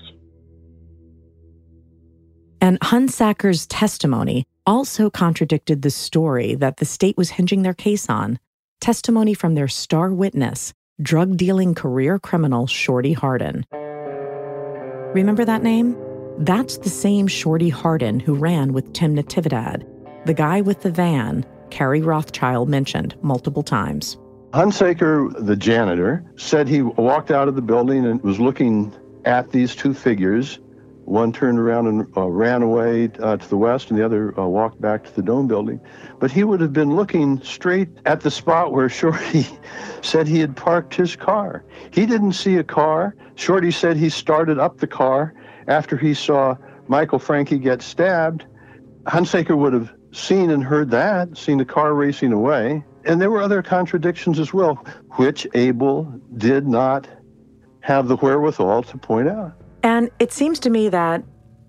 And 2.60 2.80
Hunsaker's 2.80 3.66
testimony 3.66 4.46
also 4.66 5.10
contradicted 5.10 5.82
the 5.82 5.90
story 5.90 6.54
that 6.54 6.78
the 6.78 6.86
state 6.86 7.16
was 7.16 7.30
hinging 7.30 7.62
their 7.62 7.74
case 7.74 8.08
on 8.08 8.38
testimony 8.80 9.34
from 9.34 9.54
their 9.54 9.68
star 9.68 10.12
witness, 10.12 10.72
drug 11.00 11.36
dealing 11.36 11.74
career 11.74 12.18
criminal 12.18 12.66
Shorty 12.66 13.12
Hardin. 13.12 13.64
Remember 15.14 15.44
that 15.44 15.62
name? 15.62 15.96
That's 16.38 16.78
the 16.78 16.90
same 16.90 17.26
Shorty 17.26 17.68
Hardin 17.68 18.20
who 18.20 18.34
ran 18.34 18.72
with 18.72 18.92
Tim 18.92 19.14
Natividad, 19.14 19.86
the 20.26 20.34
guy 20.34 20.60
with 20.60 20.82
the 20.82 20.90
van 20.90 21.44
Carrie 21.74 22.02
Rothschild 22.02 22.68
mentioned 22.68 23.16
multiple 23.20 23.64
times. 23.64 24.16
Hunsaker, 24.52 25.34
the 25.44 25.56
janitor, 25.56 26.24
said 26.36 26.68
he 26.68 26.82
walked 26.82 27.32
out 27.32 27.48
of 27.48 27.56
the 27.56 27.62
building 27.62 28.06
and 28.06 28.22
was 28.22 28.38
looking 28.38 28.94
at 29.24 29.50
these 29.50 29.74
two 29.74 29.92
figures. 29.92 30.60
One 31.04 31.32
turned 31.32 31.58
around 31.58 31.88
and 31.88 32.06
uh, 32.16 32.28
ran 32.28 32.62
away 32.62 33.10
uh, 33.18 33.38
to 33.38 33.48
the 33.50 33.56
west, 33.56 33.90
and 33.90 33.98
the 33.98 34.04
other 34.04 34.38
uh, 34.38 34.46
walked 34.46 34.80
back 34.80 35.02
to 35.02 35.16
the 35.16 35.22
dome 35.22 35.48
building. 35.48 35.80
But 36.20 36.30
he 36.30 36.44
would 36.44 36.60
have 36.60 36.72
been 36.72 36.94
looking 36.94 37.42
straight 37.42 37.88
at 38.06 38.20
the 38.20 38.30
spot 38.30 38.70
where 38.70 38.88
Shorty 39.00 39.44
said 40.00 40.28
he 40.28 40.38
had 40.38 40.54
parked 40.54 40.94
his 40.94 41.16
car. 41.16 41.64
He 41.90 42.06
didn't 42.06 42.34
see 42.34 42.54
a 42.58 42.64
car. 42.64 43.16
Shorty 43.34 43.72
said 43.72 43.96
he 43.96 44.10
started 44.10 44.60
up 44.60 44.78
the 44.78 44.86
car 44.86 45.34
after 45.66 45.96
he 45.96 46.14
saw 46.14 46.54
Michael 46.86 47.18
Francke 47.18 47.60
get 47.60 47.82
stabbed. 47.82 48.46
Hunsaker 49.06 49.58
would 49.58 49.72
have 49.72 49.92
seen 50.16 50.50
and 50.50 50.62
heard 50.62 50.90
that, 50.90 51.36
seen 51.36 51.58
the 51.58 51.64
car 51.64 51.94
racing 51.94 52.32
away. 52.32 52.84
And 53.04 53.20
there 53.20 53.30
were 53.30 53.42
other 53.42 53.62
contradictions 53.62 54.38
as 54.38 54.52
well, 54.52 54.76
which 55.16 55.46
Abel 55.54 56.04
did 56.36 56.66
not 56.66 57.06
have 57.80 58.08
the 58.08 58.16
wherewithal 58.16 58.82
to 58.84 58.98
point 58.98 59.28
out. 59.28 59.52
And 59.82 60.10
it 60.18 60.32
seems 60.32 60.58
to 60.60 60.70
me 60.70 60.88
that 60.88 61.22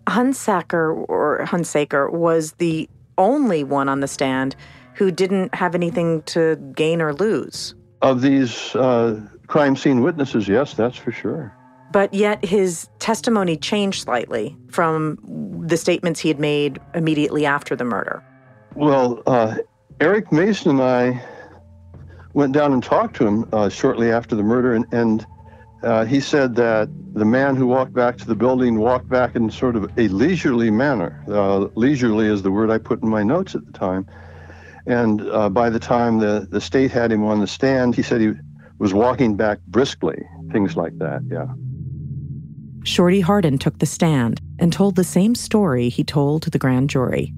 Hunsaker 0.08 1.06
or 1.10 1.46
Hunsaker 1.46 2.12
was 2.12 2.54
the 2.54 2.90
only 3.18 3.64
one 3.64 3.90
on 3.90 4.00
the 4.00 4.08
stand 4.08 4.56
who 4.94 5.12
didn't 5.12 5.54
have 5.54 5.76
anything 5.76 6.22
to 6.24 6.56
gain 6.74 7.02
or 7.02 7.14
lose. 7.14 7.76
Of 8.02 8.22
these 8.22 8.74
uh, 8.76 9.20
crime 9.48 9.76
scene 9.76 10.02
witnesses, 10.02 10.48
yes, 10.48 10.74
that's 10.74 10.98
for 10.98 11.12
sure. 11.12 11.54
But 11.92 12.14
yet 12.14 12.44
his 12.44 12.90
testimony 13.00 13.58
changed 13.58 14.04
slightly 14.04 14.58
from 14.70 15.18
the 15.68 15.78
statements 15.78 16.20
he 16.20 16.30
had 16.30 16.40
made 16.40 16.80
immediately 16.94 17.46
after 17.46 17.76
the 17.76 17.86
murder. 17.86 18.24
Well, 18.76 19.24
uh, 19.26 19.58
Eric 20.00 20.32
Mason 20.32 20.72
and 20.72 20.82
I 20.82 21.24
went 22.34 22.54
down 22.54 22.74
and 22.74 22.84
talked 22.84 23.16
to 23.18 23.26
him 23.26 23.50
uh, 23.54 23.70
shortly 23.70 24.12
after 24.12 24.36
the 24.36 24.44
murder, 24.44 24.74
and, 24.74 24.86
and 24.92 25.26
Uh, 25.84 26.04
he 26.04 26.20
said 26.20 26.56
that 26.56 26.90
the 27.14 27.26
man 27.26 27.56
who 27.56 27.68
walked 27.68 27.94
back 27.94 28.18
to 28.18 28.26
the 28.26 28.34
building 28.34 28.80
walked 28.80 29.08
back 29.08 29.36
in 29.36 29.52
sort 29.52 29.76
of 29.76 29.84
a 30.00 30.08
leisurely 30.08 30.72
manner. 30.72 31.24
Uh, 31.28 31.68
leisurely 31.76 32.26
is 32.26 32.42
the 32.42 32.50
word 32.50 32.72
I 32.72 32.80
put 32.80 33.04
in 33.04 33.10
my 33.10 33.22
notes 33.22 33.54
at 33.54 33.64
the 33.68 33.72
time. 33.72 34.08
And 34.88 35.22
uh, 35.30 35.50
by 35.50 35.70
the 35.70 35.80
time 35.80 36.18
the, 36.18 36.48
the 36.50 36.60
state 36.60 36.90
had 36.90 37.12
him 37.12 37.24
on 37.24 37.40
the 37.40 37.46
stand, 37.46 37.96
he 37.96 38.02
said 38.02 38.20
he 38.20 38.34
was 38.80 38.94
walking 38.96 39.36
back 39.38 39.60
briskly, 39.68 40.26
things 40.52 40.76
like 40.76 40.98
that, 40.98 41.22
yeah. 41.30 41.54
Shorty 42.84 43.22
Hardin 43.22 43.60
took 43.60 43.78
the 43.78 43.86
stand 43.86 44.42
and 44.58 44.74
told 44.74 44.96
the 44.96 45.04
same 45.04 45.36
story 45.36 45.90
he 45.90 46.04
told 46.04 46.42
to 46.44 46.50
the 46.50 46.60
grand 46.60 46.90
jury. 46.90 47.32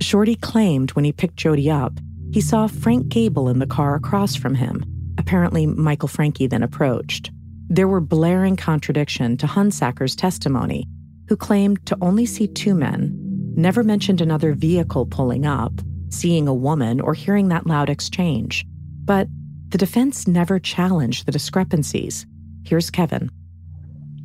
Shorty 0.00 0.34
claimed 0.34 0.92
when 0.92 1.04
he 1.04 1.12
picked 1.12 1.36
Jody 1.36 1.70
up, 1.70 1.92
he 2.32 2.40
saw 2.40 2.66
Frank 2.66 3.08
Gable 3.08 3.48
in 3.48 3.58
the 3.58 3.66
car 3.66 3.94
across 3.94 4.34
from 4.34 4.54
him. 4.54 4.84
Apparently, 5.18 5.66
Michael 5.66 6.08
Francke 6.08 6.48
then 6.48 6.62
approached. 6.62 7.30
There 7.68 7.88
were 7.88 8.00
blaring 8.00 8.56
contradiction 8.56 9.36
to 9.36 9.46
Hunsaker's 9.46 10.16
testimony, 10.16 10.86
who 11.28 11.36
claimed 11.36 11.84
to 11.86 11.98
only 12.00 12.26
see 12.26 12.48
two 12.48 12.74
men, 12.74 13.14
never 13.56 13.82
mentioned 13.82 14.20
another 14.20 14.54
vehicle 14.54 15.06
pulling 15.06 15.44
up, 15.44 15.72
seeing 16.08 16.48
a 16.48 16.54
woman, 16.54 17.00
or 17.00 17.14
hearing 17.14 17.48
that 17.48 17.66
loud 17.66 17.90
exchange. 17.90 18.64
But 19.04 19.28
the 19.68 19.78
defense 19.78 20.26
never 20.26 20.58
challenged 20.58 21.26
the 21.26 21.32
discrepancies. 21.32 22.26
Here's 22.64 22.90
Kevin. 22.90 23.30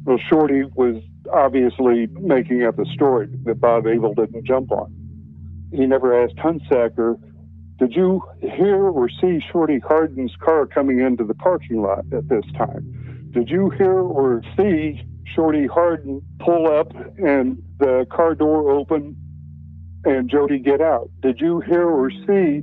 Well, 0.05 0.19
Shorty 0.29 0.63
was 0.73 1.01
obviously 1.31 2.07
making 2.07 2.63
up 2.63 2.79
a 2.79 2.85
story 2.85 3.27
that 3.43 3.59
Bob 3.59 3.87
Abel 3.87 4.13
didn't 4.13 4.45
jump 4.45 4.71
on. 4.71 5.04
He 5.71 5.85
never 5.85 6.23
asked 6.23 6.35
Hunsaker, 6.37 7.19
Did 7.79 7.93
you 7.93 8.21
hear 8.39 8.83
or 8.83 9.09
see 9.09 9.39
Shorty 9.51 9.79
Hardin's 9.79 10.35
car 10.43 10.65
coming 10.65 10.99
into 10.99 11.23
the 11.23 11.33
parking 11.33 11.81
lot 11.81 12.05
at 12.13 12.29
this 12.29 12.45
time? 12.57 13.29
Did 13.31 13.49
you 13.49 13.69
hear 13.71 13.99
or 13.99 14.41
see 14.57 15.01
Shorty 15.35 15.67
Hardin 15.67 16.21
pull 16.39 16.67
up 16.71 16.93
and 17.17 17.61
the 17.79 18.05
car 18.09 18.35
door 18.35 18.71
open 18.71 19.15
and 20.05 20.29
Jody 20.29 20.59
get 20.59 20.81
out? 20.81 21.09
Did 21.21 21.41
you 21.41 21.59
hear 21.61 21.87
or 21.87 22.09
see 22.11 22.61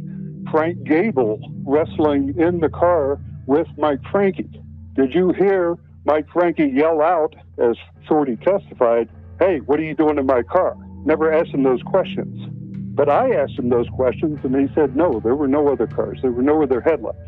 Frank 0.50 0.82
Gable 0.84 1.40
wrestling 1.66 2.34
in 2.38 2.60
the 2.60 2.68
car 2.68 3.20
with 3.46 3.66
Mike 3.76 4.00
Francke? 4.12 4.62
Did 4.94 5.14
you 5.14 5.32
hear 5.38 5.76
Mike 6.04 6.26
Francke 6.28 6.74
yell 6.74 7.02
out, 7.02 7.34
as 7.58 7.76
Shorty 8.08 8.36
testified, 8.36 9.08
Hey, 9.38 9.58
what 9.58 9.78
are 9.78 9.84
you 9.84 9.94
doing 9.94 10.18
in 10.18 10.26
my 10.26 10.42
car? 10.42 10.76
Never 11.04 11.32
asked 11.32 11.50
him 11.50 11.64
those 11.64 11.82
questions. 11.82 12.62
But 12.94 13.09
I 13.09 13.35
asked 13.35 13.59
him 13.59 13.70
those 13.70 13.88
questions, 13.88 14.38
and 14.42 14.55
he 14.55 14.72
said, 14.74 14.94
No, 14.94 15.18
there 15.20 15.35
were 15.35 15.48
no 15.48 15.68
other 15.68 15.87
cars. 15.87 16.18
There 16.20 16.31
were 16.31 16.42
no 16.42 16.62
other 16.62 16.83
headlights. 16.83 17.18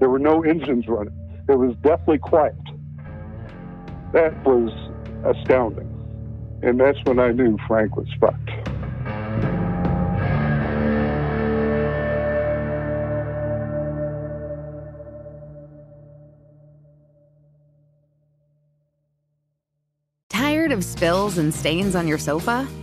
There 0.00 0.10
were 0.10 0.18
no 0.18 0.42
engines 0.42 0.88
running. 0.88 1.14
It 1.48 1.56
was 1.56 1.76
deathly 1.82 2.18
quiet. 2.18 2.56
That 4.12 4.34
was 4.44 4.70
astounding. 5.24 5.88
And 6.62 6.80
that's 6.80 6.98
when 7.04 7.20
I 7.20 7.30
knew 7.30 7.56
Frank 7.68 7.96
was 7.96 8.08
fucked. 8.20 8.50
Tired 20.28 20.72
of 20.72 20.84
spills 20.84 21.38
and 21.38 21.54
stains 21.54 21.94
on 21.94 22.08
your 22.08 22.18
sofa? 22.18 22.66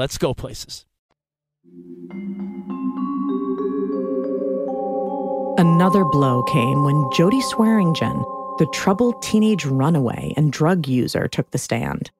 let's 0.00 0.16
go 0.16 0.32
places. 0.32 0.86
Another 5.58 6.04
blow 6.06 6.42
came 6.44 6.84
when 6.84 7.10
Jody 7.12 7.42
Swearingen, 7.42 8.24
the 8.58 8.66
troubled 8.72 9.22
teenage 9.22 9.66
runaway 9.66 10.32
and 10.38 10.50
drug 10.50 10.88
user, 10.88 11.28
took 11.28 11.50
the 11.50 11.58
stand. 11.58 12.10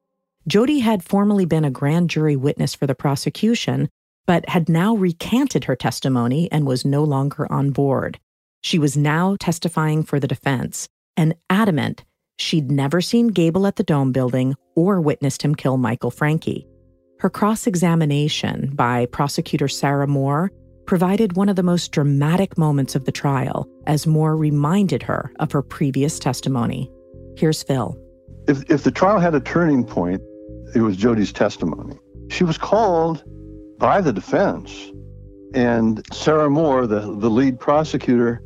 Jody 0.47 0.79
had 0.79 1.03
formerly 1.03 1.45
been 1.45 1.65
a 1.65 1.71
grand 1.71 2.11
jury 2.11 2.35
witness 2.35 2.75
for 2.75 2.85
the 2.85 2.93
prosecution, 2.93 3.89
but 4.27 4.47
had 4.47 4.69
now 4.69 4.95
recanted 4.95 5.63
her 5.63 5.75
testimony 5.75 6.51
and 6.51 6.67
was 6.67 6.85
no 6.85 7.03
longer 7.03 7.51
on 7.51 7.71
board. 7.71 8.19
She 8.61 8.77
was 8.77 8.95
now 8.95 9.37
testifying 9.39 10.03
for 10.03 10.19
the 10.19 10.27
defense 10.27 10.87
and 11.17 11.33
adamant 11.49 12.03
she'd 12.37 12.69
never 12.69 13.01
seen 13.01 13.29
Gable 13.29 13.65
at 13.65 13.75
the 13.75 13.83
Dome 13.83 14.11
building 14.11 14.55
or 14.75 15.01
witnessed 15.01 15.41
him 15.41 15.55
kill 15.55 15.77
Michael 15.77 16.11
Francke. 16.11 16.70
Her 17.21 17.29
cross 17.29 17.67
examination 17.67 18.71
by 18.73 19.05
prosecutor 19.05 19.67
Sarah 19.67 20.07
Moore 20.07 20.51
provided 20.87 21.35
one 21.35 21.49
of 21.49 21.55
the 21.55 21.61
most 21.61 21.91
dramatic 21.91 22.57
moments 22.57 22.95
of 22.95 23.05
the 23.05 23.11
trial 23.11 23.69
as 23.85 24.07
Moore 24.07 24.35
reminded 24.35 25.03
her 25.03 25.31
of 25.37 25.51
her 25.51 25.61
previous 25.61 26.17
testimony. 26.17 26.91
Here's 27.37 27.61
Phil. 27.61 27.95
If, 28.47 28.67
if 28.71 28.81
the 28.81 28.89
trial 28.89 29.19
had 29.19 29.35
a 29.35 29.39
turning 29.39 29.83
point, 29.83 30.19
it 30.73 30.81
was 30.81 30.97
Jody's 30.97 31.31
testimony. 31.31 31.95
She 32.31 32.43
was 32.43 32.57
called 32.57 33.23
by 33.77 34.01
the 34.01 34.11
defense, 34.11 34.91
and 35.53 36.03
Sarah 36.11 36.49
Moore, 36.49 36.87
the, 36.87 37.01
the 37.01 37.29
lead 37.29 37.59
prosecutor, 37.59 38.41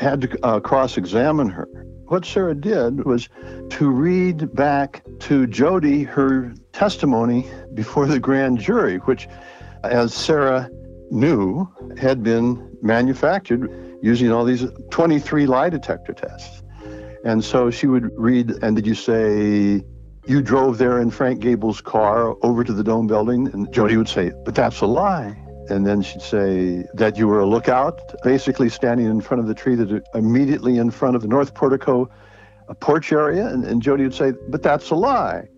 had 0.00 0.22
to 0.22 0.44
uh, 0.44 0.58
cross 0.58 0.96
examine 0.96 1.50
her. 1.50 1.68
What 2.08 2.24
Sarah 2.24 2.54
did 2.54 3.04
was 3.04 3.28
to 3.70 3.90
read 3.90 4.54
back 4.54 5.02
to 5.20 5.46
Jody 5.48 6.04
her 6.04 6.54
testimony 6.72 7.46
before 7.74 8.06
the 8.06 8.20
grand 8.20 8.60
jury, 8.60 8.98
which, 8.98 9.26
as 9.82 10.14
Sarah 10.14 10.70
knew, 11.10 11.68
had 11.98 12.22
been 12.22 12.76
manufactured 12.80 13.98
using 14.02 14.30
all 14.30 14.44
these 14.44 14.64
23 14.90 15.46
lie 15.46 15.68
detector 15.68 16.12
tests. 16.12 16.62
And 17.24 17.44
so 17.44 17.70
she 17.70 17.88
would 17.88 18.10
read, 18.16 18.52
and 18.62 18.76
did 18.76 18.86
you 18.86 18.94
say 18.94 19.82
you 20.26 20.42
drove 20.42 20.78
there 20.78 21.00
in 21.00 21.10
Frank 21.10 21.40
Gable's 21.40 21.80
car 21.80 22.36
over 22.42 22.62
to 22.62 22.72
the 22.72 22.84
Dome 22.84 23.08
building? 23.08 23.48
And 23.48 23.72
Jody 23.72 23.96
would 23.96 24.08
say, 24.08 24.30
but 24.44 24.54
that's 24.54 24.80
a 24.80 24.86
lie. 24.86 25.36
And 25.68 25.86
then 25.86 26.02
she'd 26.02 26.22
say 26.22 26.84
that 26.94 27.16
you 27.16 27.26
were 27.26 27.40
a 27.40 27.46
lookout, 27.46 28.00
basically 28.22 28.68
standing 28.68 29.06
in 29.06 29.20
front 29.20 29.40
of 29.40 29.48
the 29.48 29.54
tree 29.54 29.74
that 29.74 30.02
immediately 30.14 30.78
in 30.78 30.90
front 30.90 31.16
of 31.16 31.22
the 31.22 31.28
north 31.28 31.54
portico 31.54 32.08
a 32.68 32.74
porch 32.74 33.12
area. 33.12 33.46
And, 33.46 33.64
and 33.64 33.82
Jody 33.82 34.04
would 34.04 34.14
say, 34.14 34.32
but 34.48 34.62
that's 34.62 34.90
a 34.90 34.94
lie. 34.94 35.48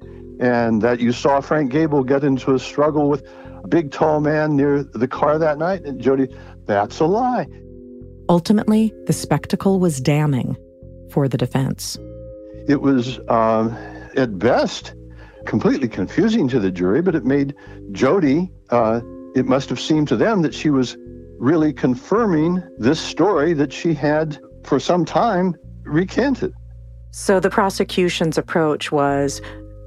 And 0.40 0.82
that 0.82 1.00
you 1.00 1.12
saw 1.12 1.40
Frank 1.40 1.72
Gable 1.72 2.04
get 2.04 2.24
into 2.24 2.54
a 2.54 2.58
struggle 2.58 3.08
with 3.08 3.24
a 3.64 3.68
big 3.68 3.90
tall 3.90 4.20
man 4.20 4.56
near 4.56 4.82
the 4.82 5.08
car 5.08 5.38
that 5.38 5.58
night. 5.58 5.82
And 5.84 6.00
Jody, 6.00 6.28
that's 6.66 7.00
a 7.00 7.06
lie. 7.06 7.46
Ultimately, 8.28 8.92
the 9.06 9.12
spectacle 9.12 9.80
was 9.80 10.00
damning 10.00 10.56
for 11.10 11.28
the 11.28 11.38
defense. 11.38 11.98
It 12.68 12.82
was, 12.82 13.18
uh, 13.28 13.74
at 14.16 14.38
best, 14.38 14.94
completely 15.46 15.88
confusing 15.88 16.46
to 16.48 16.60
the 16.60 16.70
jury, 16.70 17.00
but 17.00 17.14
it 17.14 17.24
made 17.24 17.54
Jody, 17.92 18.50
uh, 18.68 19.00
it 19.38 19.46
must 19.46 19.68
have 19.68 19.80
seemed 19.80 20.08
to 20.08 20.16
them 20.16 20.42
that 20.42 20.54
she 20.54 20.70
was 20.70 20.96
really 21.38 21.72
confirming 21.72 22.62
this 22.78 23.00
story 23.00 23.52
that 23.54 23.72
she 23.72 23.94
had 23.94 24.38
for 24.64 24.80
some 24.80 25.04
time 25.04 25.54
recanted. 25.84 26.52
So 27.12 27.40
the 27.40 27.50
prosecution's 27.50 28.36
approach 28.36 28.92
was 28.92 29.40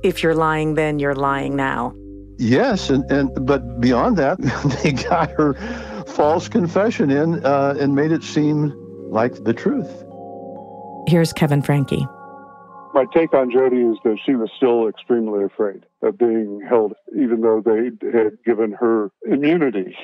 if 0.03 0.23
you're 0.23 0.35
lying 0.35 0.75
then, 0.75 0.99
you're 0.99 1.15
lying 1.15 1.55
now. 1.55 1.93
Yes, 2.37 2.89
and, 2.89 3.09
and 3.11 3.45
but 3.45 3.79
beyond 3.79 4.17
that, 4.17 4.39
they 4.83 4.93
got 4.93 5.29
her 5.31 5.53
false 6.05 6.47
confession 6.47 7.11
in 7.11 7.45
uh, 7.45 7.75
and 7.79 7.95
made 7.95 8.11
it 8.11 8.23
seem 8.23 8.73
like 9.11 9.43
the 9.43 9.53
truth. 9.53 10.05
Here's 11.07 11.33
Kevin 11.33 11.61
Francke. 11.61 12.07
My 12.93 13.05
take 13.13 13.33
on 13.33 13.49
Jody 13.51 13.77
is 13.77 13.97
that 14.03 14.19
she 14.25 14.35
was 14.35 14.51
still 14.55 14.87
extremely 14.87 15.43
afraid 15.45 15.85
of 16.01 16.17
being 16.17 16.61
held, 16.67 16.93
even 17.15 17.41
though 17.41 17.61
they 17.61 17.91
had 18.17 18.43
given 18.43 18.73
her 18.73 19.11
immunity. 19.25 19.95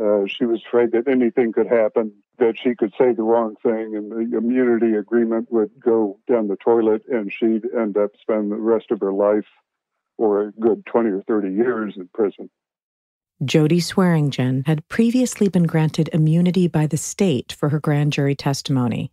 Uh, 0.00 0.26
she 0.26 0.44
was 0.44 0.62
afraid 0.66 0.92
that 0.92 1.08
anything 1.08 1.52
could 1.52 1.66
happen, 1.66 2.12
that 2.38 2.54
she 2.62 2.76
could 2.76 2.92
say 2.96 3.12
the 3.12 3.24
wrong 3.24 3.56
thing, 3.62 3.96
and 3.96 4.12
the 4.12 4.36
immunity 4.36 4.94
agreement 4.94 5.50
would 5.50 5.70
go 5.80 6.20
down 6.30 6.46
the 6.46 6.56
toilet, 6.56 7.02
and 7.10 7.32
she'd 7.32 7.64
end 7.76 7.96
up 7.96 8.12
spending 8.20 8.50
the 8.50 8.56
rest 8.56 8.92
of 8.92 9.00
her 9.00 9.12
life 9.12 9.46
or 10.16 10.42
a 10.42 10.52
good 10.52 10.86
20 10.86 11.10
or 11.10 11.22
30 11.22 11.52
years 11.52 11.94
in 11.96 12.08
prison. 12.14 12.48
Jody 13.44 13.80
Swearingen 13.80 14.64
had 14.66 14.86
previously 14.88 15.48
been 15.48 15.62
granted 15.64 16.10
immunity 16.12 16.68
by 16.68 16.86
the 16.86 16.96
state 16.96 17.52
for 17.52 17.68
her 17.68 17.80
grand 17.80 18.12
jury 18.12 18.34
testimony. 18.34 19.12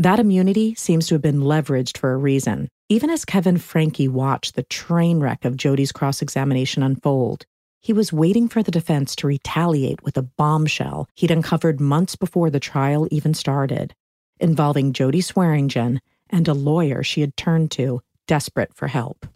That 0.00 0.20
immunity 0.20 0.76
seems 0.76 1.08
to 1.08 1.16
have 1.16 1.22
been 1.22 1.40
leveraged 1.40 1.98
for 1.98 2.12
a 2.12 2.16
reason. 2.16 2.68
Even 2.88 3.10
as 3.10 3.24
Kevin 3.24 3.56
Francke 3.56 4.08
watched 4.08 4.54
the 4.54 4.62
train 4.62 5.18
wreck 5.18 5.44
of 5.44 5.56
Jody's 5.56 5.90
cross 5.90 6.22
examination 6.22 6.84
unfold, 6.84 7.44
he 7.80 7.92
was 7.92 8.12
waiting 8.12 8.48
for 8.48 8.62
the 8.62 8.70
defense 8.70 9.16
to 9.16 9.26
retaliate 9.26 10.04
with 10.04 10.16
a 10.16 10.22
bombshell 10.22 11.08
he'd 11.16 11.32
uncovered 11.32 11.80
months 11.80 12.14
before 12.14 12.48
the 12.48 12.60
trial 12.60 13.08
even 13.10 13.34
started, 13.34 13.92
involving 14.38 14.92
Jody 14.92 15.20
Swearingen 15.20 16.00
and 16.30 16.46
a 16.46 16.54
lawyer 16.54 17.02
she 17.02 17.20
had 17.20 17.36
turned 17.36 17.72
to, 17.72 18.00
desperate 18.28 18.72
for 18.74 18.86
help. 18.86 19.26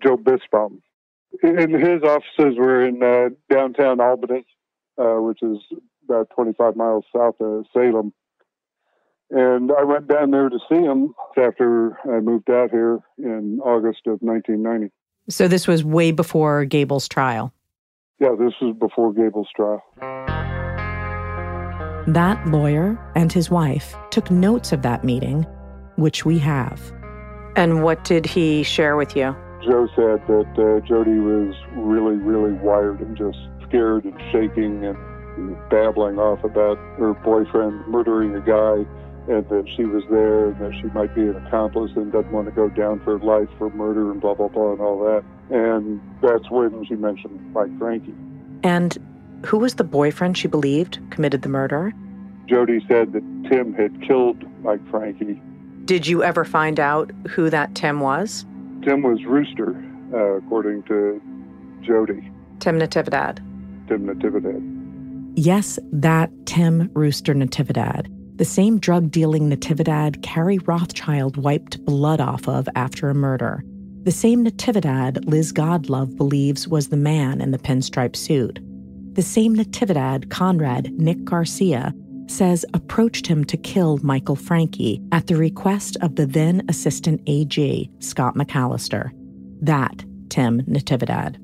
Joe 0.00 0.16
Bisbaum. 0.16 0.82
And 1.42 1.74
his 1.74 2.04
offices 2.04 2.56
were 2.56 2.86
in 2.86 3.02
uh, 3.02 3.30
downtown 3.52 4.00
Albany, 4.00 4.46
uh, 4.98 5.16
which 5.16 5.42
is 5.42 5.58
about 6.04 6.30
25 6.36 6.76
miles 6.76 7.04
south 7.12 7.40
of 7.40 7.66
Salem. 7.72 8.12
And 9.30 9.70
I 9.70 9.84
went 9.84 10.08
down 10.08 10.32
there 10.32 10.48
to 10.48 10.58
see 10.68 10.80
him 10.80 11.14
after 11.36 11.96
I 12.04 12.20
moved 12.20 12.50
out 12.50 12.70
here 12.70 12.98
in 13.18 13.60
August 13.64 14.00
of 14.06 14.18
1990. 14.20 14.92
So 15.28 15.46
this 15.46 15.68
was 15.68 15.84
way 15.84 16.10
before 16.10 16.64
Gable's 16.64 17.08
trial? 17.08 17.52
Yeah, 18.18 18.34
this 18.38 18.52
was 18.60 18.76
before 18.78 19.12
Gable's 19.12 19.48
trial. 19.54 19.82
That 22.06 22.44
lawyer 22.48 22.98
and 23.14 23.32
his 23.32 23.50
wife 23.50 23.94
took 24.10 24.30
notes 24.30 24.72
of 24.72 24.82
that 24.82 25.04
meeting, 25.04 25.46
which 25.96 26.24
we 26.24 26.38
have. 26.38 26.80
And 27.54 27.84
what 27.84 28.02
did 28.04 28.26
he 28.26 28.64
share 28.64 28.96
with 28.96 29.14
you? 29.14 29.36
Joe 29.64 29.86
said 29.94 30.26
that 30.26 30.50
uh, 30.56 30.86
Jody 30.86 31.18
was 31.18 31.54
really, 31.76 32.16
really 32.16 32.52
wired 32.52 33.00
and 33.00 33.16
just 33.16 33.38
scared 33.68 34.04
and 34.04 34.18
shaking 34.32 34.84
and 34.84 34.96
babbling 35.70 36.18
off 36.18 36.42
about 36.42 36.78
her 36.98 37.14
boyfriend 37.22 37.86
murdering 37.86 38.34
a 38.34 38.40
guy 38.40 38.84
and 39.30 39.48
that 39.48 39.64
she 39.76 39.84
was 39.84 40.02
there 40.10 40.48
and 40.48 40.58
that 40.60 40.72
she 40.80 40.88
might 40.88 41.14
be 41.14 41.22
an 41.22 41.36
accomplice 41.36 41.92
and 41.94 42.10
doesn't 42.10 42.32
want 42.32 42.46
to 42.46 42.52
go 42.52 42.68
down 42.68 42.98
for 43.04 43.18
life 43.20 43.48
for 43.58 43.70
murder 43.70 44.10
and 44.10 44.20
blah, 44.20 44.34
blah, 44.34 44.48
blah, 44.48 44.72
and 44.72 44.80
all 44.80 44.98
that. 44.98 45.22
And 45.50 46.00
that's 46.20 46.50
when 46.50 46.84
she 46.86 46.96
mentioned 46.96 47.52
Mike 47.52 47.70
Francke. 47.78 48.12
And 48.64 48.98
who 49.46 49.58
was 49.58 49.76
the 49.76 49.84
boyfriend 49.84 50.36
she 50.36 50.48
believed 50.48 50.98
committed 51.10 51.42
the 51.42 51.48
murder? 51.48 51.92
Jody 52.46 52.84
said 52.88 53.12
that 53.12 53.22
Tim 53.48 53.72
had 53.72 54.02
killed 54.02 54.42
Mike 54.62 54.84
Francke. 54.86 55.40
Did 55.84 56.08
you 56.08 56.24
ever 56.24 56.44
find 56.44 56.80
out 56.80 57.12
who 57.28 57.50
that 57.50 57.76
Tim 57.76 58.00
was? 58.00 58.44
Tim 58.82 59.02
was 59.02 59.24
Rooster, 59.24 59.76
uh, 60.12 60.38
according 60.38 60.82
to 60.84 61.22
Jody. 61.82 62.28
Tim 62.58 62.80
Natividad. 62.80 63.36
Tim 63.86 64.06
Natividad. 64.06 65.32
Yes, 65.36 65.78
that 65.92 66.30
Tim 66.46 66.90
Rooster 66.94 67.34
Natividad 67.34 68.08
the 68.40 68.46
same 68.46 68.78
drug 68.78 69.10
dealing 69.10 69.50
Natividad 69.50 70.22
Carrie 70.22 70.56
Rothschild 70.60 71.36
wiped 71.36 71.84
blood 71.84 72.22
off 72.22 72.48
of 72.48 72.66
after 72.74 73.10
a 73.10 73.14
murder. 73.14 73.62
The 74.04 74.10
same 74.10 74.46
Natividad 74.46 75.28
Liz 75.28 75.52
Godlove 75.52 76.16
believes 76.16 76.66
was 76.66 76.88
the 76.88 76.96
man 76.96 77.42
in 77.42 77.50
the 77.50 77.58
pinstripe 77.58 78.16
suit. 78.16 78.58
The 79.12 79.20
same 79.20 79.54
Natividad 79.54 80.30
Conrad 80.30 80.90
Nick 80.94 81.22
Garcia 81.22 81.92
says 82.28 82.64
approached 82.72 83.26
him 83.26 83.44
to 83.44 83.58
kill 83.58 83.98
Michael 83.98 84.36
Francke 84.36 85.06
at 85.12 85.26
the 85.26 85.36
request 85.36 85.98
of 86.00 86.16
the 86.16 86.24
then 86.24 86.62
Assistant 86.70 87.20
AG, 87.26 87.90
Scott 87.98 88.36
McAllister. 88.36 89.10
That 89.60 90.02
Tim 90.30 90.62
Natividad. 90.62 91.36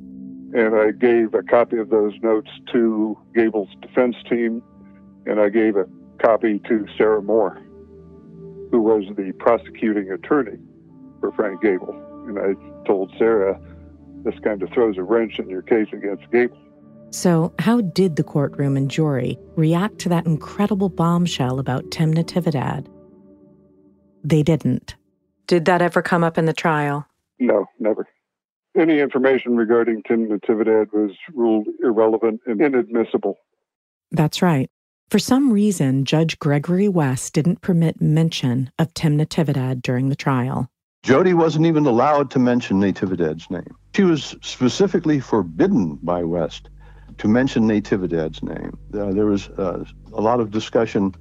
And 0.54 0.74
I 0.74 0.92
gave 0.92 1.35
a 1.35 1.42
copy 1.42 1.76
of 1.76 1.90
those 1.90 2.14
notes 2.22 2.48
to 2.72 3.18
Gable's 3.35 3.68
defense 3.82 4.16
team, 4.30 4.62
and 5.26 5.38
I 5.38 5.50
gave 5.50 5.76
a 5.76 5.85
copy 6.16 6.61
to 6.68 6.87
Sarah 6.96 7.22
Moore, 7.22 7.61
who 8.70 8.81
was 8.81 9.05
the 9.16 9.33
prosecuting 9.38 10.11
attorney 10.11 10.59
for 11.20 11.33
Frank 11.33 11.62
Gable. 11.62 11.94
And 12.26 12.38
I 12.38 12.87
told 12.87 13.12
Sarah, 13.18 13.61
this 14.24 14.35
kind 14.42 14.62
of 14.62 14.70
throws 14.70 14.98
a 14.98 15.02
wrench 15.02 15.38
in 15.38 15.48
your 15.48 15.62
case 15.62 15.88
against 15.92 16.31
Gable. 16.31 16.59
So, 17.11 17.55
how 17.61 17.81
did 17.81 18.16
the 18.16 18.24
courtroom 18.24 18.76
and 18.76 18.90
jury 18.90 19.38
react 19.55 19.98
to 20.00 20.09
that 20.09 20.26
incredible 20.26 20.88
bombshell 20.88 21.59
about 21.59 21.90
Tim 21.90 22.12
Natividad? 22.12 22.87
They 24.24 24.42
didn't. 24.42 24.96
Did 25.46 25.66
that 25.66 25.83
ever 25.83 26.02
come 26.02 26.24
up 26.24 26.37
in 26.37 26.46
the 26.46 26.52
trial? 26.52 27.07
No, 27.38 27.66
never. 27.79 28.09
Any 28.76 28.98
information 28.98 29.57
regarding 29.57 30.02
Tim 30.02 30.29
Natividad 30.29 30.92
was 30.92 31.12
ruled 31.33 31.68
irrelevant 31.83 32.40
and 32.46 32.61
inadmissible. 32.61 33.37
That's 34.11 34.42
right. 34.42 34.68
For 35.09 35.21
some 35.21 35.53
reason, 35.53 36.05
Judge 36.05 36.37
Gregory 36.40 36.88
West 36.88 37.33
didn't 37.33 37.61
permit 37.61 38.01
mention 38.01 38.73
of 38.77 38.92
Tim 38.92 39.16
Natividad 39.16 39.81
during 39.81 40.09
the 40.09 40.16
trial. 40.16 40.69
Jody 41.05 41.33
wasn't 41.33 41.66
even 41.66 41.87
allowed 41.87 42.29
to 42.33 42.40
mention 42.40 42.81
Natividad's 42.81 43.49
name. 43.49 43.77
She 43.95 44.03
was 44.03 44.35
specifically 44.42 45.21
forbidden 45.21 46.01
by 46.03 46.25
West 46.25 46.71
to 47.19 47.29
mention 47.29 47.69
Natividad's 47.69 48.42
name. 48.42 48.77
Uh, 48.92 49.12
there 49.12 49.27
was 49.27 49.49
uh, 49.51 49.85
a 50.12 50.21
lot 50.21 50.40
of 50.40 50.51
discussion 50.51 51.14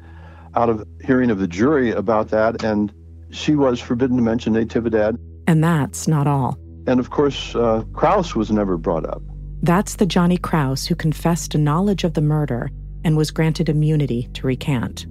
out 0.56 0.70
of 0.70 0.84
hearing 1.04 1.30
of 1.30 1.38
the 1.38 1.48
jury 1.48 1.92
about 1.92 2.30
that, 2.30 2.64
and 2.64 2.92
she 3.30 3.56
was 3.56 3.80
forbidden 3.80 4.18
to 4.18 4.24
mention 4.24 4.54
Natividad. 4.54 5.20
And 5.46 5.64
that's 5.64 6.08
not 6.08 6.26
all. 6.26 6.58
And 6.88 7.00
of 7.00 7.12
course, 7.12 7.56
uh, 7.56 7.84
Crouse 7.94 8.34
was 8.36 8.50
never 8.50 8.78
brought 8.78 9.06
up. 9.06 9.22
That's 9.62 9.98
the 9.98 10.08
Johnny 10.08 10.38
Crouse 10.38 10.88
who 10.88 10.96
confessed 10.96 11.52
to 11.52 11.60
knowledge 11.60 12.04
of 12.04 12.16
the 12.16 12.22
murder 12.22 12.72
and 13.06 13.16
was 13.16 13.32
granted 13.32 13.70
immunity 13.70 14.28
to 14.34 14.48
recant. 14.48 15.06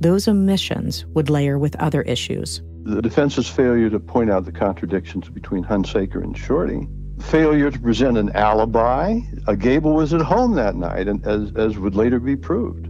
Those 0.00 0.28
omissions 0.28 1.04
would 1.06 1.28
layer 1.28 1.58
with 1.58 1.74
other 1.76 2.02
issues. 2.02 2.62
The 2.84 3.02
defense's 3.02 3.48
failure 3.48 3.90
to 3.90 3.98
point 3.98 4.30
out 4.30 4.44
the 4.44 4.52
contradictions 4.52 5.28
between 5.28 5.64
Hunsaker 5.64 6.22
and 6.22 6.38
Shorty, 6.38 6.86
failure 7.20 7.70
to 7.70 7.78
present 7.80 8.16
an 8.16 8.30
alibi. 8.36 9.18
A 9.48 9.56
Gable 9.56 9.94
was 9.94 10.14
at 10.14 10.20
home 10.20 10.54
that 10.54 10.76
night, 10.76 11.08
and 11.08 11.26
as, 11.26 11.50
as 11.56 11.76
would 11.78 11.96
later 11.96 12.20
be 12.20 12.36
proved. 12.36 12.86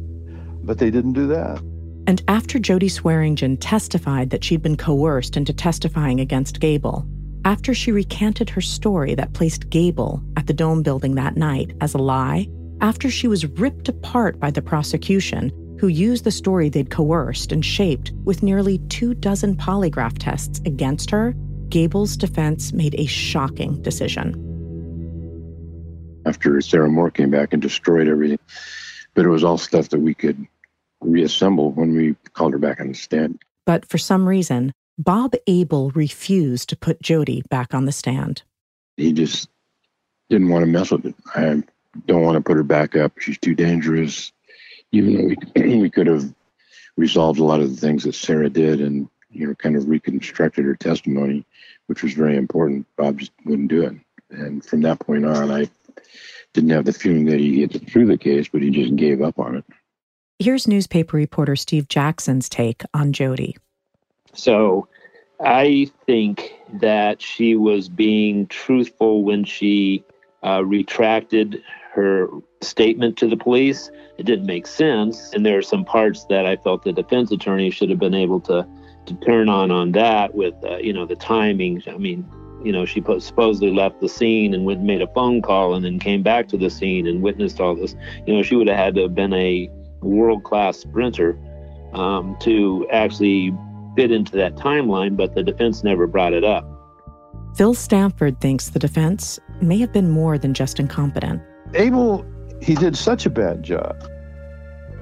But 0.67 0.79
they 0.79 0.91
didn't 0.91 1.15
do 1.15 1.27
that. 1.29 1.63
And 2.07 2.23
after 2.29 2.59
Jody 2.59 2.89
Swearingen 2.89 3.57
testified 3.57 4.31
that 4.31 4.45
she'd 4.45 4.63
been 4.63 4.77
coerced 4.77 5.37
into 5.37 5.53
testifying 5.53 6.21
against 6.21 6.61
Gable, 6.61 7.07
after 7.45 7.73
she 7.73 7.93
recanted 7.93 8.51
her 8.51 8.61
story 8.61 9.15
that 9.15 9.33
placed 9.33 9.71
Gable 9.71 10.23
at 10.37 10.47
the 10.47 10.53
Dome 10.53 10.83
building 10.83 11.15
that 11.15 11.37
night 11.37 11.75
as 11.81 11.95
a 11.95 11.99
lie, 11.99 12.49
after 12.81 13.11
she 13.11 13.29
was 13.29 13.47
ripped 13.47 13.89
apart 13.89 14.39
by 14.39 14.51
the 14.51 14.63
prosecution, 14.63 15.51
who 15.81 15.89
used 15.89 16.25
the 16.25 16.31
story 16.31 16.69
they'd 16.69 16.91
coerced 16.91 17.53
and 17.53 17.65
shaped 17.65 18.13
with 18.25 18.43
nearly 18.43 18.79
two 18.89 19.15
dozen 19.15 19.57
polygraph 19.57 20.19
tests 20.19 20.61
against 20.65 21.11
her, 21.11 21.35
Gable's 21.69 22.17
defense 22.17 22.73
made 22.73 22.95
a 22.97 23.07
shocking 23.07 23.81
decision. 23.83 24.45
After 26.27 26.61
Sarah 26.61 26.89
Moore 26.89 27.11
came 27.11 27.31
back 27.31 27.53
and 27.53 27.63
destroyed 27.63 28.09
everything, 28.09 28.39
but 29.15 29.25
it 29.25 29.29
was 29.29 29.45
all 29.45 29.59
stuff 29.59 29.89
that 29.91 30.01
we 30.01 30.15
could 30.15 30.47
reassemble 31.01 31.71
when 31.73 31.95
we 31.97 32.17
called 32.35 32.53
her 32.53 32.59
back 32.59 32.81
on 32.81 32.89
the 32.89 32.95
stand. 32.95 33.41
But 33.67 33.87
for 33.87 33.99
some 33.99 34.29
reason, 34.29 34.73
Bob 34.99 35.35
Abel 35.47 35.91
refused 35.91 36.69
to 36.71 36.77
put 36.77 37.01
Jody 37.03 37.43
back 37.51 37.73
on 37.73 37.85
the 37.85 37.93
stand. 37.93 38.43
He 38.97 39.13
just 39.13 39.49
didn't 40.29 40.49
want 40.49 40.65
to 40.65 40.67
mess 40.67 40.91
with 40.91 41.07
it. 41.07 41.15
I 41.35 41.63
don't 42.07 42.23
want 42.23 42.37
to 42.37 42.41
put 42.41 42.57
her 42.57 42.63
back 42.63 42.97
up. 42.97 43.19
She's 43.19 43.39
too 43.39 43.55
dangerous. 43.55 44.33
Even 44.93 45.15
though 45.15 45.35
we, 45.57 45.77
we 45.81 45.91
could 45.91 46.07
have 46.07 46.33
resolved 46.97 47.39
a 47.39 47.45
lot 47.45 47.61
of 47.61 47.71
the 47.71 47.81
things 47.81 48.05
that 48.05 48.15
Sarah 48.15 48.51
did 48.51 48.81
and 48.81 49.09
you 49.31 49.47
know 49.47 49.55
kind 49.55 49.77
of 49.77 49.89
reconstructed 49.89 50.65
her 50.65 50.77
testimony, 50.77 51.45
which 51.87 52.03
was 52.03 52.15
very 52.15 52.37
important. 52.37 52.87
Bob 52.97 53.19
just 53.19 53.33
wouldn't 53.45 53.69
do 53.69 53.83
it. 53.83 53.95
And 54.31 54.65
from 54.65 54.83
that 54.83 55.01
point 55.01 55.25
on, 55.25 55.51
I 55.51 55.69
didn't 56.53 56.71
have 56.71 56.85
the 56.85 56.93
feeling 56.93 57.27
that 57.27 57.39
he 57.39 57.67
get 57.67 57.91
through 57.91 58.07
the 58.07 58.19
case, 58.19 58.49
but 58.49 58.63
he 58.63 58.71
just 58.71 58.97
gave 58.97 59.23
up 59.23 59.39
on 59.39 59.57
it. 59.57 59.65
Here's 60.39 60.69
newspaper 60.69 61.17
reporter 61.17 61.57
Steve 61.57 61.89
Jackson's 61.89 62.49
take 62.49 62.83
on 62.95 63.13
Jody. 63.13 63.57
So 64.35 64.89
I 65.41 65.91
think 66.07 66.53
that 66.75 67.21
she 67.23 67.57
was 67.57 67.89
being 67.89 68.47
truthful 68.47 69.25
when 69.25 69.45
she 69.45 70.05
uh, 70.45 70.65
retracted 70.65 71.63
her 71.99 72.29
statement 72.63 73.17
to 73.19 73.29
the 73.29 73.37
police. 73.37 73.91
It 74.19 74.27
didn't 74.27 74.47
make 74.47 74.67
sense. 74.67 75.33
And 75.33 75.45
there 75.45 75.59
are 75.59 75.63
some 75.63 75.85
parts 75.85 76.25
that 76.27 76.47
I 76.47 76.57
felt 76.57 76.85
the 76.85 76.93
defense 76.93 77.31
attorney 77.31 77.71
should 77.71 77.91
have 77.91 77.99
been 77.99 78.15
able 78.15 78.41
to, 78.43 78.67
to 79.07 79.15
turn 79.17 79.49
on 79.49 79.71
on 79.71 79.93
that 79.93 80.35
with, 80.35 80.55
uh, 80.65 80.79
you 80.79 80.93
know, 80.93 81.07
the 81.07 81.17
timing. 81.17 81.83
I 81.87 81.99
mean, 81.99 82.29
you 82.65 82.73
know, 82.73 82.85
she 82.85 83.03
supposedly 83.19 83.73
left 83.73 84.01
the 84.01 84.09
scene 84.09 84.55
and 84.55 84.65
went 84.65 84.79
and 84.79 84.87
made 84.87 85.03
a 85.03 85.07
phone 85.09 85.43
call 85.43 85.75
and 85.75 85.85
then 85.85 85.99
came 85.99 86.23
back 86.23 86.49
to 86.49 86.57
the 86.57 86.71
scene 86.71 87.07
and 87.07 87.23
witnessed 87.23 87.61
all 87.61 87.75
this. 87.75 87.95
You 88.27 88.35
know, 88.35 88.43
she 88.43 88.57
would 88.57 88.69
have 88.69 88.77
had 88.77 88.95
to 88.97 89.03
have 89.03 89.15
been 89.15 89.33
a 89.33 89.71
world 90.01 90.45
class 90.45 90.79
sprinter 90.79 91.39
um, 91.93 92.37
to 92.41 92.87
actually 92.91 93.55
fit 93.97 94.11
into 94.11 94.37
that 94.37 94.55
timeline, 94.57 95.17
but 95.17 95.35
the 95.35 95.43
defense 95.43 95.83
never 95.83 96.07
brought 96.07 96.33
it 96.33 96.45
up. 96.45 96.65
Phil 97.57 97.75
Stanford 97.75 98.41
thinks 98.41 98.71
the 98.71 98.79
defense 98.79 99.41
may 99.61 99.79
have 99.79 99.93
been 99.93 100.11
more 100.11 100.39
than 100.39 100.55
just 100.55 100.79
incompetent. 100.79 101.43
Abel, 101.75 102.25
he 102.61 102.75
did 102.75 102.97
such 102.97 103.27
a 103.27 103.31
bad 103.31 103.63
job 103.63 103.97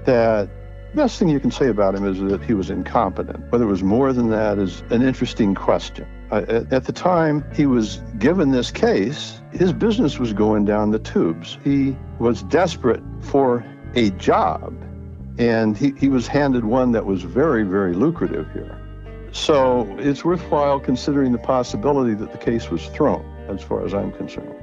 that 0.04 0.48
the 0.92 1.02
best 1.02 1.18
thing 1.18 1.28
you 1.28 1.40
can 1.40 1.50
say 1.50 1.68
about 1.68 1.94
him 1.94 2.06
is 2.06 2.20
that 2.30 2.42
he 2.42 2.54
was 2.54 2.70
incompetent. 2.70 3.52
Whether 3.52 3.64
it 3.64 3.68
was 3.70 3.82
more 3.82 4.12
than 4.12 4.30
that 4.30 4.58
is 4.58 4.82
an 4.90 5.02
interesting 5.02 5.54
question. 5.54 6.06
At, 6.30 6.72
at 6.72 6.84
the 6.84 6.92
time 6.92 7.44
he 7.54 7.66
was 7.66 7.98
given 8.18 8.50
this 8.50 8.70
case, 8.70 9.40
his 9.52 9.72
business 9.72 10.18
was 10.18 10.32
going 10.32 10.64
down 10.64 10.90
the 10.90 10.98
tubes. 10.98 11.58
He 11.62 11.96
was 12.18 12.42
desperate 12.44 13.02
for 13.20 13.64
a 13.94 14.10
job, 14.10 14.74
and 15.38 15.76
he, 15.76 15.92
he 15.98 16.08
was 16.08 16.26
handed 16.26 16.64
one 16.64 16.92
that 16.92 17.04
was 17.04 17.22
very, 17.22 17.62
very 17.62 17.92
lucrative 17.92 18.50
here. 18.52 18.80
So 19.32 19.86
it's 19.98 20.24
worthwhile 20.24 20.80
considering 20.80 21.32
the 21.32 21.38
possibility 21.38 22.14
that 22.14 22.32
the 22.32 22.38
case 22.38 22.70
was 22.70 22.86
thrown, 22.88 23.24
as 23.48 23.62
far 23.62 23.84
as 23.84 23.92
I'm 23.92 24.12
concerned. 24.12 24.54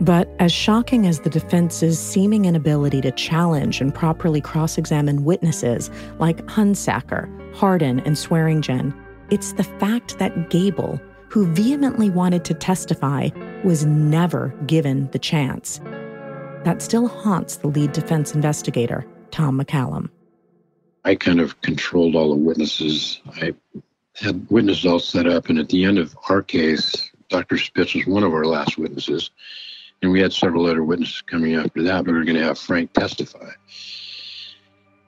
But 0.00 0.28
as 0.38 0.52
shocking 0.52 1.06
as 1.06 1.20
the 1.20 1.30
defense's 1.30 1.98
seeming 1.98 2.44
inability 2.44 3.00
to 3.00 3.10
challenge 3.10 3.80
and 3.80 3.94
properly 3.94 4.40
cross 4.40 4.78
examine 4.78 5.24
witnesses 5.24 5.90
like 6.18 6.44
Hunsaker, 6.46 7.28
Hardin, 7.54 8.00
and 8.00 8.16
Swearingen, 8.16 8.94
it's 9.30 9.52
the 9.54 9.64
fact 9.64 10.18
that 10.18 10.50
Gable, 10.50 11.00
who 11.28 11.46
vehemently 11.52 12.10
wanted 12.10 12.44
to 12.44 12.54
testify, 12.54 13.30
was 13.64 13.84
never 13.84 14.54
given 14.66 15.10
the 15.10 15.18
chance. 15.18 15.80
That 16.64 16.80
still 16.80 17.08
haunts 17.08 17.56
the 17.56 17.68
lead 17.68 17.92
defense 17.92 18.34
investigator, 18.34 19.04
Tom 19.30 19.60
McCallum. 19.60 20.10
I 21.04 21.16
kind 21.16 21.40
of 21.40 21.60
controlled 21.62 22.14
all 22.14 22.30
the 22.30 22.36
witnesses. 22.36 23.20
I 23.40 23.54
had 24.14 24.48
witnesses 24.50 24.86
all 24.86 24.98
set 25.00 25.26
up, 25.26 25.48
and 25.48 25.58
at 25.58 25.68
the 25.68 25.84
end 25.84 25.98
of 25.98 26.16
our 26.28 26.42
case, 26.42 27.10
Dr. 27.28 27.58
Spitz 27.58 27.94
was 27.94 28.06
one 28.06 28.22
of 28.22 28.32
our 28.32 28.44
last 28.44 28.78
witnesses, 28.78 29.30
and 30.02 30.12
we 30.12 30.20
had 30.20 30.32
several 30.32 30.66
other 30.66 30.84
witnesses 30.84 31.22
coming 31.22 31.54
after 31.54 31.82
that, 31.82 32.04
but 32.04 32.12
we 32.12 32.18
were 32.18 32.24
going 32.24 32.36
to 32.36 32.44
have 32.44 32.58
Frank 32.58 32.92
testify. 32.92 33.50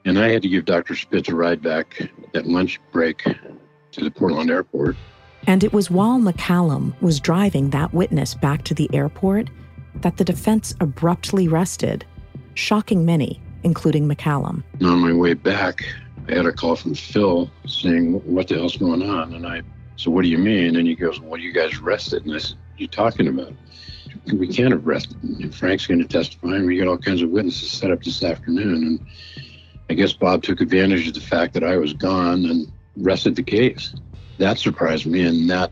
And 0.05 0.17
I 0.17 0.29
had 0.29 0.41
to 0.41 0.49
give 0.49 0.65
Dr. 0.65 0.95
Spitz 0.95 1.29
a 1.29 1.35
ride 1.35 1.61
back 1.61 2.09
at 2.33 2.47
lunch 2.47 2.79
break 2.91 3.23
to 3.23 4.03
the 4.03 4.11
Portland 4.11 4.49
airport. 4.49 4.95
And 5.47 5.63
it 5.63 5.73
was 5.73 5.89
while 5.89 6.19
McCallum 6.19 6.99
was 7.01 7.19
driving 7.19 7.69
that 7.71 7.93
witness 7.93 8.35
back 8.35 8.63
to 8.65 8.73
the 8.73 8.89
airport 8.93 9.49
that 9.95 10.17
the 10.17 10.23
defense 10.23 10.73
abruptly 10.79 11.47
rested, 11.47 12.05
shocking 12.53 13.05
many, 13.05 13.41
including 13.63 14.07
McCallum. 14.07 14.63
And 14.79 14.87
on 14.87 14.99
my 14.99 15.13
way 15.13 15.33
back, 15.33 15.83
I 16.27 16.35
had 16.35 16.45
a 16.45 16.51
call 16.51 16.75
from 16.75 16.95
Phil 16.95 17.49
saying, 17.65 18.13
What 18.25 18.47
the 18.47 18.55
hell's 18.55 18.77
going 18.77 19.03
on? 19.03 19.33
And 19.33 19.45
I 19.45 19.61
said, 19.97 20.13
What 20.13 20.23
do 20.23 20.29
you 20.29 20.37
mean? 20.37 20.75
And 20.75 20.87
he 20.87 20.95
goes, 20.95 21.19
Well, 21.19 21.39
you 21.39 21.51
guys 21.51 21.79
rested. 21.79 22.25
And 22.25 22.35
I 22.35 22.37
said, 22.39 22.57
you 22.77 22.87
talking 22.87 23.27
about? 23.27 23.53
We 24.25 24.47
can't 24.47 24.71
have 24.71 24.85
rested. 24.85 25.21
And 25.23 25.53
Frank's 25.53 25.87
going 25.87 25.99
to 25.99 26.07
testify, 26.07 26.55
and 26.55 26.65
we 26.65 26.77
got 26.77 26.87
all 26.87 26.97
kinds 26.97 27.21
of 27.21 27.29
witnesses 27.29 27.71
set 27.71 27.91
up 27.91 28.03
this 28.03 28.23
afternoon. 28.23 28.83
And 28.83 29.05
I 29.89 29.93
guess 29.93 30.13
Bob 30.13 30.43
took 30.43 30.61
advantage 30.61 31.07
of 31.07 31.13
the 31.13 31.21
fact 31.21 31.53
that 31.53 31.63
I 31.63 31.77
was 31.77 31.93
gone 31.93 32.45
and 32.45 32.71
rested 32.97 33.35
the 33.35 33.43
case. 33.43 33.93
That 34.37 34.57
surprised 34.57 35.05
me, 35.05 35.25
and 35.25 35.49
that 35.49 35.71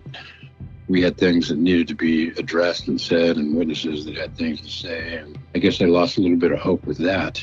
we 0.87 1.01
had 1.01 1.17
things 1.17 1.49
that 1.49 1.57
needed 1.57 1.87
to 1.89 1.95
be 1.95 2.29
addressed 2.29 2.87
and 2.87 2.99
said, 2.99 3.37
and 3.37 3.55
witnesses 3.55 4.05
that 4.05 4.17
had 4.17 4.35
things 4.35 4.61
to 4.61 4.69
say. 4.69 5.17
And 5.17 5.37
I 5.55 5.59
guess 5.59 5.81
I 5.81 5.85
lost 5.85 6.17
a 6.17 6.21
little 6.21 6.37
bit 6.37 6.51
of 6.51 6.59
hope 6.59 6.83
with 6.85 6.97
that. 6.97 7.41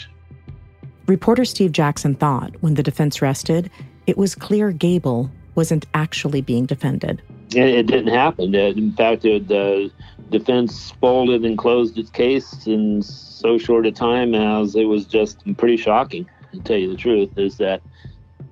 Reporter 1.07 1.45
Steve 1.45 1.71
Jackson 1.71 2.16
thought 2.16 2.61
when 2.61 2.75
the 2.75 2.83
defense 2.83 3.23
rested, 3.23 3.71
it 4.09 4.19
was 4.19 4.35
clear 4.35 4.73
Gable 4.73 5.31
wasn't 5.55 5.87
actually 5.95 6.40
being 6.40 6.66
defended. 6.66 7.23
It, 7.54 7.87
didn't 7.87 8.09
happen. 8.14 8.54
In 8.54 8.92
fact, 8.92 9.22
the 9.22 9.90
defense 10.30 10.92
folded 11.00 11.44
and 11.44 11.56
closed 11.59 11.98
its 11.98 12.11
case 12.11 12.66
in 12.66 13.02
so 13.02 13.59
short 13.59 13.87
a 13.87 13.92
time 13.92 14.35
as 14.35 14.74
it 14.76 14.85
was 14.85 15.06
just 15.06 15.40
pretty 15.56 15.76
shocking, 15.76 16.28
to 16.52 16.61
tell 16.61 16.76
you 16.76 16.90
the 16.90 16.97
truth, 16.97 17.30
is 17.38 17.57
that 17.59 17.82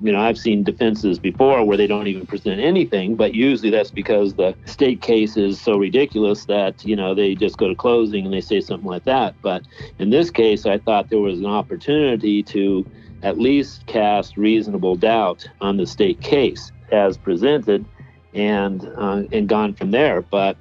you 0.00 0.12
know, 0.12 0.20
I've 0.20 0.38
seen 0.38 0.64
defenses 0.64 1.18
before 1.18 1.64
where 1.64 1.76
they 1.76 1.86
don't 1.86 2.06
even 2.06 2.26
present 2.26 2.60
anything, 2.60 3.16
but 3.16 3.34
usually 3.34 3.70
that's 3.70 3.90
because 3.90 4.34
the 4.34 4.54
state 4.66 5.00
case 5.02 5.36
is 5.36 5.60
so 5.60 5.76
ridiculous 5.78 6.44
that, 6.46 6.84
you 6.84 6.96
know, 6.96 7.14
they 7.14 7.34
just 7.34 7.56
go 7.56 7.68
to 7.68 7.74
closing 7.74 8.24
and 8.24 8.34
they 8.34 8.40
say 8.40 8.60
something 8.60 8.88
like 8.88 9.04
that. 9.04 9.34
But 9.42 9.64
in 9.98 10.10
this 10.10 10.30
case, 10.30 10.66
I 10.66 10.78
thought 10.78 11.10
there 11.10 11.20
was 11.20 11.38
an 11.40 11.46
opportunity 11.46 12.42
to 12.44 12.86
at 13.22 13.38
least 13.38 13.86
cast 13.86 14.36
reasonable 14.36 14.96
doubt 14.96 15.46
on 15.60 15.78
the 15.78 15.86
state 15.86 16.20
case 16.20 16.70
as 16.92 17.16
presented 17.16 17.86
and 18.34 18.84
uh, 18.96 19.22
and 19.32 19.48
gone 19.48 19.74
from 19.74 19.90
there. 19.90 20.20
But 20.22 20.56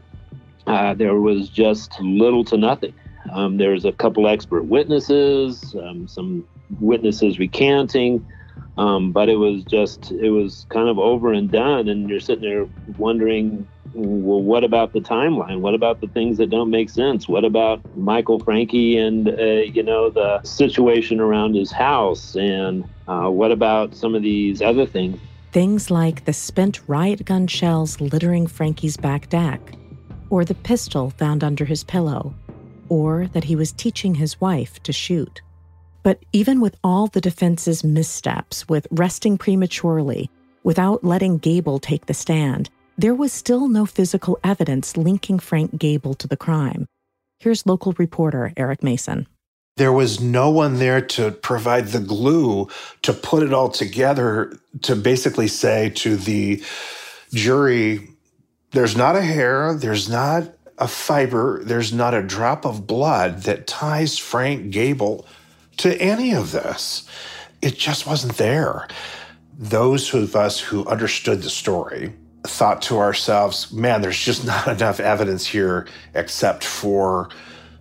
uh, 0.67 0.93
there 0.93 1.19
was 1.19 1.49
just 1.49 1.99
little 1.99 2.43
to 2.45 2.57
nothing. 2.57 2.93
Um, 3.31 3.57
there 3.57 3.71
was 3.71 3.85
a 3.85 3.91
couple 3.91 4.27
expert 4.27 4.63
witnesses, 4.63 5.75
um, 5.75 6.07
some 6.07 6.47
witnesses 6.79 7.39
recanting. 7.39 8.25
Um, 8.77 9.11
but 9.11 9.29
it 9.29 9.35
was 9.35 9.63
just, 9.65 10.11
it 10.11 10.31
was 10.31 10.65
kind 10.69 10.89
of 10.89 10.97
over 10.97 11.31
and 11.31 11.51
done. 11.51 11.87
And 11.89 12.09
you're 12.09 12.19
sitting 12.19 12.43
there 12.43 12.65
wondering, 12.97 13.67
well, 13.93 14.41
what 14.41 14.63
about 14.63 14.93
the 14.93 14.99
timeline? 14.99 15.61
What 15.61 15.75
about 15.75 16.01
the 16.01 16.07
things 16.07 16.37
that 16.39 16.49
don't 16.49 16.71
make 16.71 16.89
sense? 16.89 17.27
What 17.27 17.45
about 17.45 17.81
Michael 17.95 18.39
Francke 18.39 18.97
and, 18.97 19.29
uh, 19.29 19.71
you 19.71 19.83
know, 19.83 20.09
the 20.09 20.41
situation 20.43 21.19
around 21.19 21.55
his 21.55 21.71
house? 21.71 22.35
And 22.35 22.83
uh, 23.07 23.29
what 23.29 23.51
about 23.51 23.93
some 23.95 24.15
of 24.15 24.23
these 24.23 24.61
other 24.61 24.87
things? 24.87 25.19
Things 25.53 25.91
like 25.91 26.25
the 26.25 26.33
spent 26.33 26.81
riot 26.87 27.25
gun 27.25 27.45
shells 27.45 28.01
littering 28.01 28.47
Francke's 28.47 28.97
back 28.97 29.29
deck, 29.29 29.61
or 30.31 30.43
the 30.43 30.55
pistol 30.55 31.11
found 31.11 31.43
under 31.43 31.63
his 31.63 31.83
pillow, 31.83 32.33
or 32.89 33.27
that 33.33 33.43
he 33.43 33.55
was 33.55 33.71
teaching 33.71 34.15
his 34.15 34.41
wife 34.41 34.81
to 34.81 34.91
shoot. 34.91 35.43
But 36.01 36.25
even 36.33 36.59
with 36.59 36.75
all 36.83 37.05
the 37.05 37.21
defense's 37.21 37.83
missteps, 37.83 38.67
with 38.67 38.87
resting 38.89 39.37
prematurely, 39.37 40.31
without 40.63 41.03
letting 41.03 41.37
Gable 41.37 41.77
take 41.77 42.07
the 42.07 42.15
stand, 42.15 42.71
there 42.97 43.13
was 43.13 43.31
still 43.31 43.67
no 43.67 43.85
physical 43.85 44.39
evidence 44.43 44.97
linking 44.97 45.37
Frank 45.37 45.77
Gable 45.77 46.15
to 46.15 46.27
the 46.27 46.35
crime. 46.35 46.87
Here's 47.39 47.67
local 47.67 47.93
reporter 47.99 48.53
Eric 48.57 48.81
Mason. 48.81 49.27
There 49.75 49.93
was 49.93 50.19
no 50.19 50.51
one 50.51 50.77
there 50.77 51.01
to 51.01 51.31
provide 51.31 51.87
the 51.87 51.99
glue 51.99 52.67
to 53.01 53.13
put 53.13 53.41
it 53.41 53.53
all 53.53 53.69
together 53.69 54.59
to 54.83 54.95
basically 54.95 55.47
say 55.47 55.89
to 55.95 56.15
the 56.15 56.63
jury, 57.33 58.09
there's 58.71 58.95
not 58.95 59.15
a 59.15 59.21
hair, 59.21 59.73
there's 59.73 60.07
not 60.07 60.53
a 60.77 60.87
fiber, 60.87 61.63
there's 61.63 61.91
not 61.91 62.13
a 62.13 62.21
drop 62.21 62.65
of 62.65 62.85
blood 62.85 63.43
that 63.43 63.65
ties 63.65 64.17
Frank 64.19 64.71
Gable 64.71 65.25
to 65.77 65.99
any 65.99 66.33
of 66.33 66.51
this. 66.51 67.07
It 67.61 67.77
just 67.77 68.05
wasn't 68.05 68.37
there. 68.37 68.87
Those 69.57 70.13
of 70.13 70.35
us 70.35 70.59
who 70.59 70.85
understood 70.85 71.41
the 71.41 71.49
story 71.49 72.13
thought 72.45 72.81
to 72.83 72.99
ourselves, 72.99 73.71
man, 73.71 74.01
there's 74.01 74.23
just 74.23 74.45
not 74.45 74.67
enough 74.67 74.99
evidence 74.99 75.47
here 75.47 75.87
except 76.13 76.63
for 76.63 77.29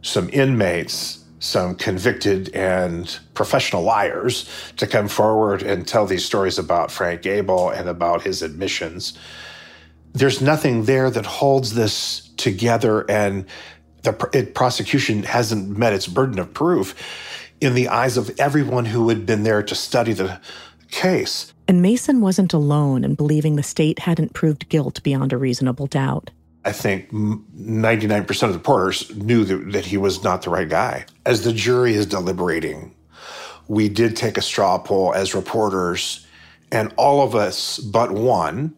some 0.00 0.30
inmates, 0.32 1.21
some 1.42 1.74
convicted 1.74 2.54
and 2.54 3.18
professional 3.34 3.82
liars 3.82 4.48
to 4.76 4.86
come 4.86 5.08
forward 5.08 5.60
and 5.60 5.88
tell 5.88 6.06
these 6.06 6.24
stories 6.24 6.56
about 6.56 6.92
Frank 6.92 7.22
Gable 7.22 7.68
and 7.68 7.88
about 7.88 8.22
his 8.22 8.42
admissions. 8.42 9.18
There's 10.12 10.40
nothing 10.40 10.84
there 10.84 11.10
that 11.10 11.26
holds 11.26 11.74
this 11.74 12.30
together, 12.36 13.04
and 13.10 13.44
the 14.02 14.30
it, 14.32 14.54
prosecution 14.54 15.24
hasn't 15.24 15.76
met 15.76 15.92
its 15.92 16.06
burden 16.06 16.38
of 16.38 16.54
proof 16.54 16.94
in 17.60 17.74
the 17.74 17.88
eyes 17.88 18.16
of 18.16 18.30
everyone 18.38 18.84
who 18.84 19.08
had 19.08 19.26
been 19.26 19.42
there 19.42 19.64
to 19.64 19.74
study 19.74 20.12
the 20.12 20.40
case. 20.92 21.52
And 21.66 21.82
Mason 21.82 22.20
wasn't 22.20 22.52
alone 22.52 23.02
in 23.02 23.16
believing 23.16 23.56
the 23.56 23.62
state 23.64 23.98
hadn't 24.00 24.32
proved 24.32 24.68
guilt 24.68 25.02
beyond 25.02 25.32
a 25.32 25.38
reasonable 25.38 25.88
doubt. 25.88 26.30
I 26.64 26.72
think 26.72 27.10
99% 27.10 28.42
of 28.42 28.52
the 28.52 28.58
reporters 28.58 29.14
knew 29.16 29.44
that, 29.44 29.72
that, 29.72 29.84
he 29.86 29.96
was 29.96 30.22
not 30.22 30.42
the 30.42 30.50
right 30.50 30.68
guy. 30.68 31.06
As 31.26 31.42
the 31.42 31.52
jury 31.52 31.94
is 31.94 32.06
deliberating, 32.06 32.94
we 33.66 33.88
did 33.88 34.16
take 34.16 34.38
a 34.38 34.42
straw 34.42 34.78
poll 34.78 35.12
as 35.12 35.34
reporters, 35.34 36.26
and 36.70 36.92
all 36.96 37.22
of 37.22 37.34
us 37.34 37.78
but 37.78 38.12
one 38.12 38.74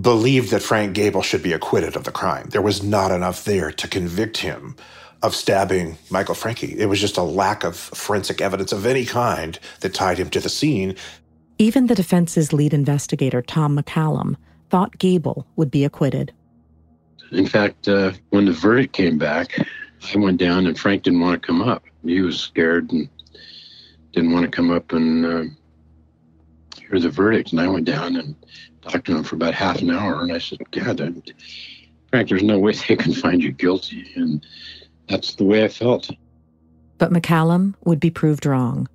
believed 0.00 0.50
that 0.50 0.62
Frank 0.62 0.94
Gable 0.94 1.22
should 1.22 1.42
be 1.42 1.52
acquitted 1.52 1.96
of 1.96 2.04
the 2.04 2.12
crime. 2.12 2.48
There 2.50 2.62
was 2.62 2.82
not 2.82 3.10
enough 3.10 3.44
there 3.44 3.70
to 3.72 3.88
convict 3.88 4.38
him 4.38 4.76
of 5.22 5.34
stabbing 5.34 5.98
Michael 6.10 6.34
Francke. 6.34 6.74
It 6.76 6.86
was 6.86 7.00
just 7.00 7.16
a 7.16 7.22
lack 7.22 7.64
of 7.64 7.76
forensic 7.76 8.40
evidence 8.40 8.72
of 8.72 8.86
any 8.86 9.04
kind 9.04 9.58
that 9.80 9.94
tied 9.94 10.18
him 10.18 10.30
to 10.30 10.40
the 10.40 10.48
scene. 10.48 10.96
Even 11.58 11.86
the 11.86 11.94
defense's 11.94 12.52
lead 12.52 12.74
investigator, 12.74 13.40
Tom 13.40 13.78
McCallum, 13.78 14.36
thought 14.70 14.98
Gable 14.98 15.46
would 15.56 15.70
be 15.70 15.84
acquitted. 15.84 16.32
In 17.32 17.46
fact, 17.46 17.88
uh, 17.88 18.12
when 18.30 18.44
the 18.44 18.52
verdict 18.52 18.92
came 18.92 19.16
back, 19.16 19.58
I 20.14 20.18
went 20.18 20.38
down 20.38 20.66
and 20.66 20.78
Frank 20.78 21.02
didn't 21.02 21.20
want 21.20 21.40
to 21.40 21.46
come 21.46 21.62
up. 21.62 21.82
He 22.04 22.20
was 22.20 22.38
scared 22.38 22.92
and 22.92 23.08
didn't 24.12 24.32
want 24.32 24.44
to 24.44 24.50
come 24.50 24.70
up 24.70 24.92
and 24.92 25.24
uh, 25.24 25.44
hear 26.78 27.00
the 27.00 27.08
verdict. 27.08 27.52
And 27.52 27.60
I 27.60 27.68
went 27.68 27.86
down 27.86 28.16
and 28.16 28.34
talked 28.82 29.06
to 29.06 29.16
him 29.16 29.24
for 29.24 29.36
about 29.36 29.54
half 29.54 29.80
an 29.80 29.90
hour. 29.90 30.22
And 30.22 30.32
I 30.32 30.38
said, 30.38 30.58
God, 30.72 31.00
I'm, 31.00 31.22
Frank, 32.10 32.28
there's 32.28 32.42
no 32.42 32.58
way 32.58 32.72
they 32.72 32.96
can 32.96 33.14
find 33.14 33.42
you 33.42 33.52
guilty. 33.52 34.12
And 34.14 34.44
that's 35.08 35.34
the 35.36 35.44
way 35.44 35.64
I 35.64 35.68
felt. 35.68 36.10
But 36.98 37.12
McCallum 37.12 37.74
would 37.84 38.00
be 38.00 38.10
proved 38.10 38.44
wrong. 38.44 38.88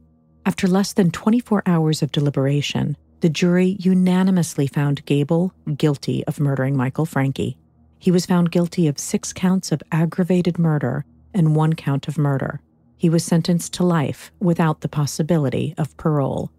After 0.45 0.67
less 0.67 0.93
than 0.93 1.11
24 1.11 1.63
hours 1.65 2.01
of 2.01 2.11
deliberation, 2.11 2.95
the 3.21 3.29
jury 3.29 3.77
unanimously 3.79 4.67
found 4.67 5.03
Gable 5.05 5.51
guilty 5.75 6.23
of 6.25 6.39
murdering 6.39 6.77
Michael 6.77 7.05
Francke. 7.05 7.55
He 7.99 8.11
was 8.11 8.25
found 8.25 8.51
guilty 8.51 8.87
of 8.87 8.99
six 8.99 9.33
counts 9.33 9.71
of 9.71 9.81
aggravated 9.91 10.59
murder 10.59 11.05
and 11.33 11.55
one 11.55 11.73
count 11.73 12.07
of 12.07 12.17
murder. 12.17 12.61
He 12.95 13.09
was 13.09 13.23
sentenced 13.23 13.73
to 13.73 13.83
life 13.83 14.31
without 14.39 14.81
the 14.81 14.89
possibility 14.89 15.73
of 15.77 15.95
parole. 15.97 16.51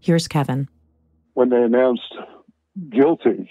Here's 0.00 0.28
Kevin. 0.28 0.68
When 1.34 1.48
they 1.48 1.62
announced 1.62 2.14
guilty, 2.90 3.50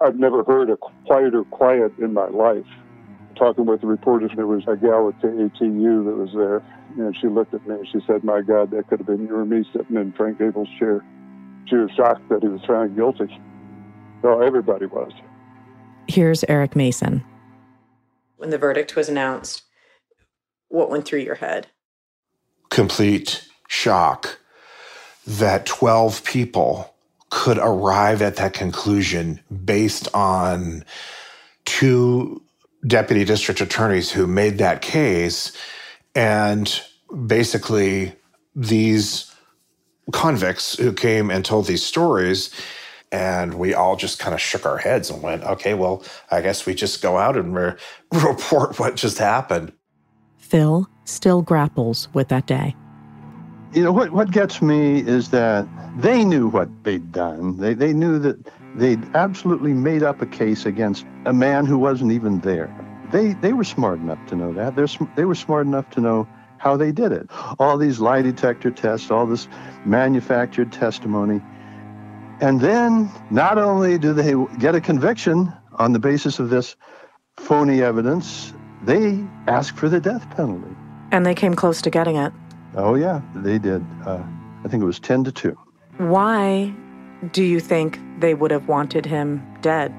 I've 0.00 0.18
never 0.18 0.44
heard 0.44 0.70
a 0.70 0.76
quieter 0.76 1.44
quiet 1.44 1.92
in 1.98 2.12
my 2.12 2.28
life 2.28 2.66
talking 3.36 3.66
with 3.66 3.80
the 3.80 3.86
reporters, 3.86 4.30
there 4.34 4.46
was 4.46 4.62
a 4.66 4.76
gal 4.76 5.08
at 5.08 5.20
the 5.20 5.28
ATU 5.28 6.04
that 6.04 6.16
was 6.16 6.30
there, 6.34 6.62
and 6.96 7.16
she 7.20 7.28
looked 7.28 7.54
at 7.54 7.66
me 7.66 7.74
and 7.76 7.88
she 7.88 8.00
said, 8.06 8.24
"My 8.24 8.40
God, 8.40 8.70
that 8.70 8.88
could 8.88 9.00
have 9.00 9.06
been 9.06 9.26
you 9.26 9.36
or 9.36 9.44
me 9.44 9.64
sitting 9.72 9.96
in 9.96 10.12
Frank 10.12 10.38
Gable's 10.38 10.68
chair." 10.78 11.04
She 11.66 11.76
was 11.76 11.90
shocked 11.92 12.28
that 12.28 12.42
he 12.42 12.48
was 12.48 12.64
found 12.64 12.96
guilty. 12.96 13.28
So 14.22 14.40
everybody 14.40 14.86
was. 14.86 15.12
Here's 16.08 16.44
Eric 16.44 16.76
Mason. 16.76 17.24
When 18.36 18.50
the 18.50 18.58
verdict 18.58 18.96
was 18.96 19.08
announced, 19.08 19.62
what 20.68 20.90
went 20.90 21.04
through 21.04 21.20
your 21.20 21.36
head? 21.36 21.68
Complete 22.70 23.46
shock 23.68 24.38
that 25.26 25.66
12 25.66 26.24
people 26.24 26.94
could 27.30 27.58
arrive 27.58 28.22
at 28.22 28.36
that 28.36 28.52
conclusion 28.52 29.40
based 29.64 30.08
on 30.14 30.84
two 31.64 32.42
deputy 32.86 33.24
district 33.24 33.60
attorneys 33.60 34.10
who 34.10 34.26
made 34.26 34.58
that 34.58 34.82
case. 34.82 35.52
And 36.14 36.80
basically, 37.26 38.14
these 38.54 39.34
convicts 40.12 40.78
who 40.78 40.92
came 40.92 41.30
and 41.30 41.44
told 41.44 41.66
these 41.66 41.82
stories. 41.82 42.50
And 43.16 43.54
we 43.54 43.72
all 43.72 43.96
just 43.96 44.18
kind 44.18 44.34
of 44.34 44.42
shook 44.42 44.66
our 44.66 44.76
heads 44.76 45.08
and 45.08 45.22
went, 45.22 45.42
okay, 45.42 45.72
well, 45.72 46.04
I 46.30 46.42
guess 46.42 46.66
we 46.66 46.74
just 46.74 47.00
go 47.00 47.16
out 47.16 47.34
and 47.34 47.54
re- 47.54 47.72
report 48.12 48.78
what 48.78 48.94
just 48.94 49.16
happened. 49.16 49.72
Phil 50.36 50.86
still 51.04 51.40
grapples 51.40 52.08
with 52.12 52.28
that 52.28 52.46
day. 52.46 52.76
You 53.72 53.82
know, 53.84 53.90
what, 53.90 54.10
what 54.10 54.32
gets 54.32 54.60
me 54.60 54.98
is 55.00 55.30
that 55.30 55.66
they 55.96 56.26
knew 56.26 56.48
what 56.48 56.68
they'd 56.84 57.10
done. 57.10 57.56
They, 57.56 57.72
they 57.72 57.94
knew 57.94 58.18
that 58.18 58.36
they'd 58.74 59.02
absolutely 59.14 59.72
made 59.72 60.02
up 60.02 60.20
a 60.20 60.26
case 60.26 60.66
against 60.66 61.06
a 61.24 61.32
man 61.32 61.64
who 61.64 61.78
wasn't 61.78 62.12
even 62.12 62.40
there. 62.40 62.70
They, 63.12 63.32
they 63.32 63.54
were 63.54 63.64
smart 63.64 63.98
enough 63.98 64.24
to 64.26 64.36
know 64.36 64.52
that. 64.52 64.76
They're, 64.76 64.88
they 65.16 65.24
were 65.24 65.34
smart 65.34 65.66
enough 65.66 65.88
to 65.90 66.02
know 66.02 66.28
how 66.58 66.76
they 66.76 66.92
did 66.92 67.12
it. 67.12 67.30
All 67.58 67.78
these 67.78 67.98
lie 67.98 68.20
detector 68.20 68.70
tests, 68.70 69.10
all 69.10 69.24
this 69.24 69.48
manufactured 69.86 70.70
testimony. 70.70 71.40
And 72.40 72.60
then 72.60 73.10
not 73.30 73.56
only 73.58 73.98
do 73.98 74.12
they 74.12 74.34
get 74.58 74.74
a 74.74 74.80
conviction 74.80 75.52
on 75.74 75.92
the 75.92 75.98
basis 75.98 76.38
of 76.38 76.50
this 76.50 76.76
phony 77.36 77.82
evidence, 77.82 78.52
they 78.84 79.24
ask 79.46 79.74
for 79.76 79.88
the 79.88 80.00
death 80.00 80.28
penalty. 80.36 80.74
And 81.12 81.24
they 81.24 81.34
came 81.34 81.54
close 81.54 81.80
to 81.82 81.90
getting 81.90 82.16
it. 82.16 82.32
Oh, 82.74 82.94
yeah, 82.94 83.22
they 83.36 83.58
did. 83.58 83.84
Uh, 84.04 84.22
I 84.64 84.68
think 84.68 84.82
it 84.82 84.86
was 84.86 85.00
10 85.00 85.24
to 85.24 85.32
2. 85.32 85.56
Why 85.98 86.74
do 87.32 87.42
you 87.42 87.58
think 87.58 87.98
they 88.20 88.34
would 88.34 88.50
have 88.50 88.68
wanted 88.68 89.06
him 89.06 89.42
dead? 89.62 89.94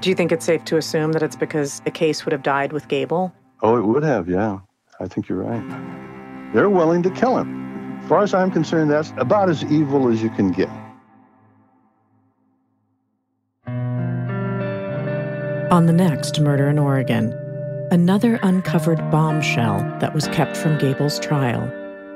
Do 0.00 0.08
you 0.08 0.16
think 0.16 0.32
it's 0.32 0.46
safe 0.46 0.64
to 0.66 0.76
assume 0.78 1.12
that 1.12 1.22
it's 1.22 1.36
because 1.36 1.80
the 1.80 1.90
case 1.90 2.24
would 2.24 2.32
have 2.32 2.42
died 2.42 2.72
with 2.72 2.88
Gable? 2.88 3.34
Oh, 3.62 3.76
it 3.76 3.82
would 3.82 4.02
have, 4.02 4.28
yeah. 4.28 4.60
I 4.98 5.08
think 5.08 5.28
you're 5.28 5.42
right. 5.42 6.52
They're 6.54 6.70
willing 6.70 7.02
to 7.02 7.10
kill 7.10 7.36
him. 7.36 7.98
As 8.02 8.08
far 8.08 8.22
as 8.22 8.32
I'm 8.32 8.50
concerned, 8.50 8.90
that's 8.90 9.12
about 9.18 9.50
as 9.50 9.62
evil 9.64 10.08
as 10.08 10.22
you 10.22 10.30
can 10.30 10.52
get. 10.52 10.70
On 15.70 15.86
the 15.86 15.92
next 15.92 16.38
murder 16.38 16.68
in 16.68 16.78
Oregon, 16.78 17.32
another 17.90 18.38
uncovered 18.44 18.98
bombshell 19.10 19.78
that 19.98 20.14
was 20.14 20.28
kept 20.28 20.56
from 20.56 20.78
Gable's 20.78 21.18
trial. 21.18 21.68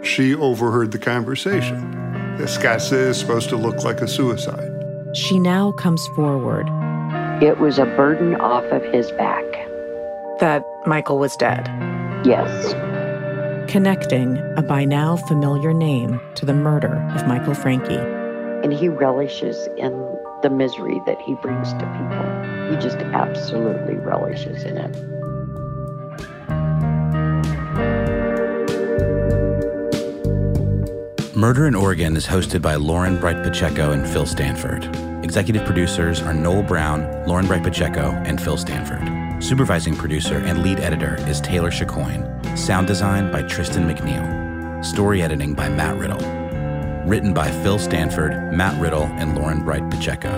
She 0.03 0.37
overheard 0.37 0.93
the 0.93 1.01
conversation. 1.01 2.37
Scott 2.47 2.81
says 2.81 3.11
it's 3.11 3.19
supposed 3.19 3.49
to 3.49 3.57
look 3.57 3.83
like 3.83 4.03
a 4.03 4.07
suicide. 4.07 4.71
She 5.15 5.41
now 5.41 5.73
comes 5.73 6.07
forward. 6.15 6.69
It 7.43 7.59
was 7.59 7.81
a 7.81 7.87
burden 7.87 8.37
off 8.37 8.65
of 8.67 8.85
his 8.85 9.11
back. 9.13 9.45
That 10.39 10.63
Michael 10.87 11.19
was 11.19 11.35
dead. 11.37 11.67
Yes. 12.25 12.73
Connecting 13.69 14.39
a 14.57 14.63
by 14.63 14.85
now 14.85 15.17
familiar 15.17 15.75
name 15.75 16.21
to 16.37 16.47
the 16.47 16.55
murder 16.55 17.05
of 17.17 17.27
Michael 17.27 17.55
Francke. 17.55 18.20
And 18.63 18.73
he 18.73 18.89
relishes 18.89 19.69
in 19.79 19.93
the 20.43 20.51
misery 20.51 21.01
that 21.07 21.21
he 21.23 21.35
brings 21.37 21.73
to 21.73 21.79
people. 21.79 22.71
He 22.71 22.77
just 22.77 22.99
absolutely 22.99 23.95
relishes 23.95 24.65
in 24.65 24.77
it. 24.77 24.97
Murder 31.35 31.67
in 31.67 31.75
Oregon 31.75 32.17
is 32.19 32.27
hosted 32.27 32.61
by 32.61 32.75
Lauren 32.75 33.19
Bright 33.19 33.43
Pacheco 33.43 33.93
and 33.93 34.07
Phil 34.07 34.27
Stanford. 34.27 34.85
Executive 35.25 35.65
producers 35.65 36.21
are 36.21 36.35
Noel 36.35 36.63
Brown, 36.63 37.27
Lauren 37.27 37.47
Bright 37.47 37.63
Pacheco, 37.63 38.11
and 38.27 38.39
Phil 38.39 38.59
Stanford. 38.59 39.43
Supervising 39.43 39.97
producer 39.97 40.37
and 40.39 40.63
lead 40.63 40.81
editor 40.81 41.17
is 41.29 41.41
Taylor 41.41 41.71
Chicoine. 41.71 42.59
Sound 42.59 42.87
design 42.87 43.33
by 43.33 43.41
Tristan 43.43 43.85
McNeil. 43.89 44.85
Story 44.85 45.23
editing 45.23 45.55
by 45.55 45.71
Matt 45.71 45.97
Riddle. 45.97 46.39
Written 47.11 47.35
by 47.35 47.51
Phil 47.65 47.81
Stanford, 47.81 48.53
Matt 48.53 48.81
Riddle, 48.81 49.03
and 49.03 49.35
Lauren 49.35 49.65
Bright 49.65 49.91
Pacheco. 49.91 50.31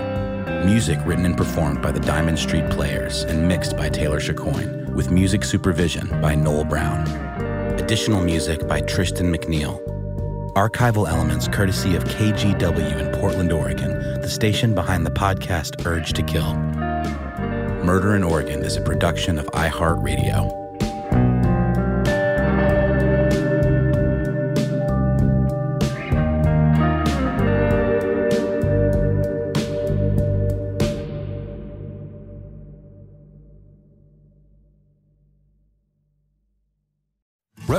Music 0.64 0.99
written 1.05 1.27
and 1.27 1.37
performed 1.37 1.83
by 1.83 1.93
the 1.93 2.01
Diamond 2.01 2.39
Street 2.39 2.70
Players 2.70 3.25
and 3.25 3.47
mixed 3.47 3.77
by 3.77 3.91
Taylor 3.91 4.18
Chicoine, 4.18 4.89
with 4.95 5.11
music 5.11 5.45
supervision 5.45 6.09
by 6.23 6.35
Noel 6.35 6.64
Brown. 6.64 7.07
Additional 7.79 8.23
music 8.23 8.66
by 8.66 8.81
Tristan 8.81 9.31
McNeil. 9.31 9.85
Archival 10.55 11.07
elements 11.07 11.47
courtesy 11.47 11.95
of 11.95 12.05
KGW 12.05 12.99
in 13.01 13.20
Portland, 13.20 13.53
Oregon, 13.53 14.23
the 14.23 14.31
station 14.31 14.75
behind 14.75 15.05
the 15.05 15.11
podcast 15.11 15.85
Urge 15.85 16.14
to 16.14 16.23
Kill. 16.23 16.55
Murder 17.85 18.16
in 18.16 18.25
Oregon 18.25 18.64
is 18.64 18.79
a 18.79 18.81
production 18.81 19.39
of 19.39 19.45
iHeartRadio. 19.49 20.62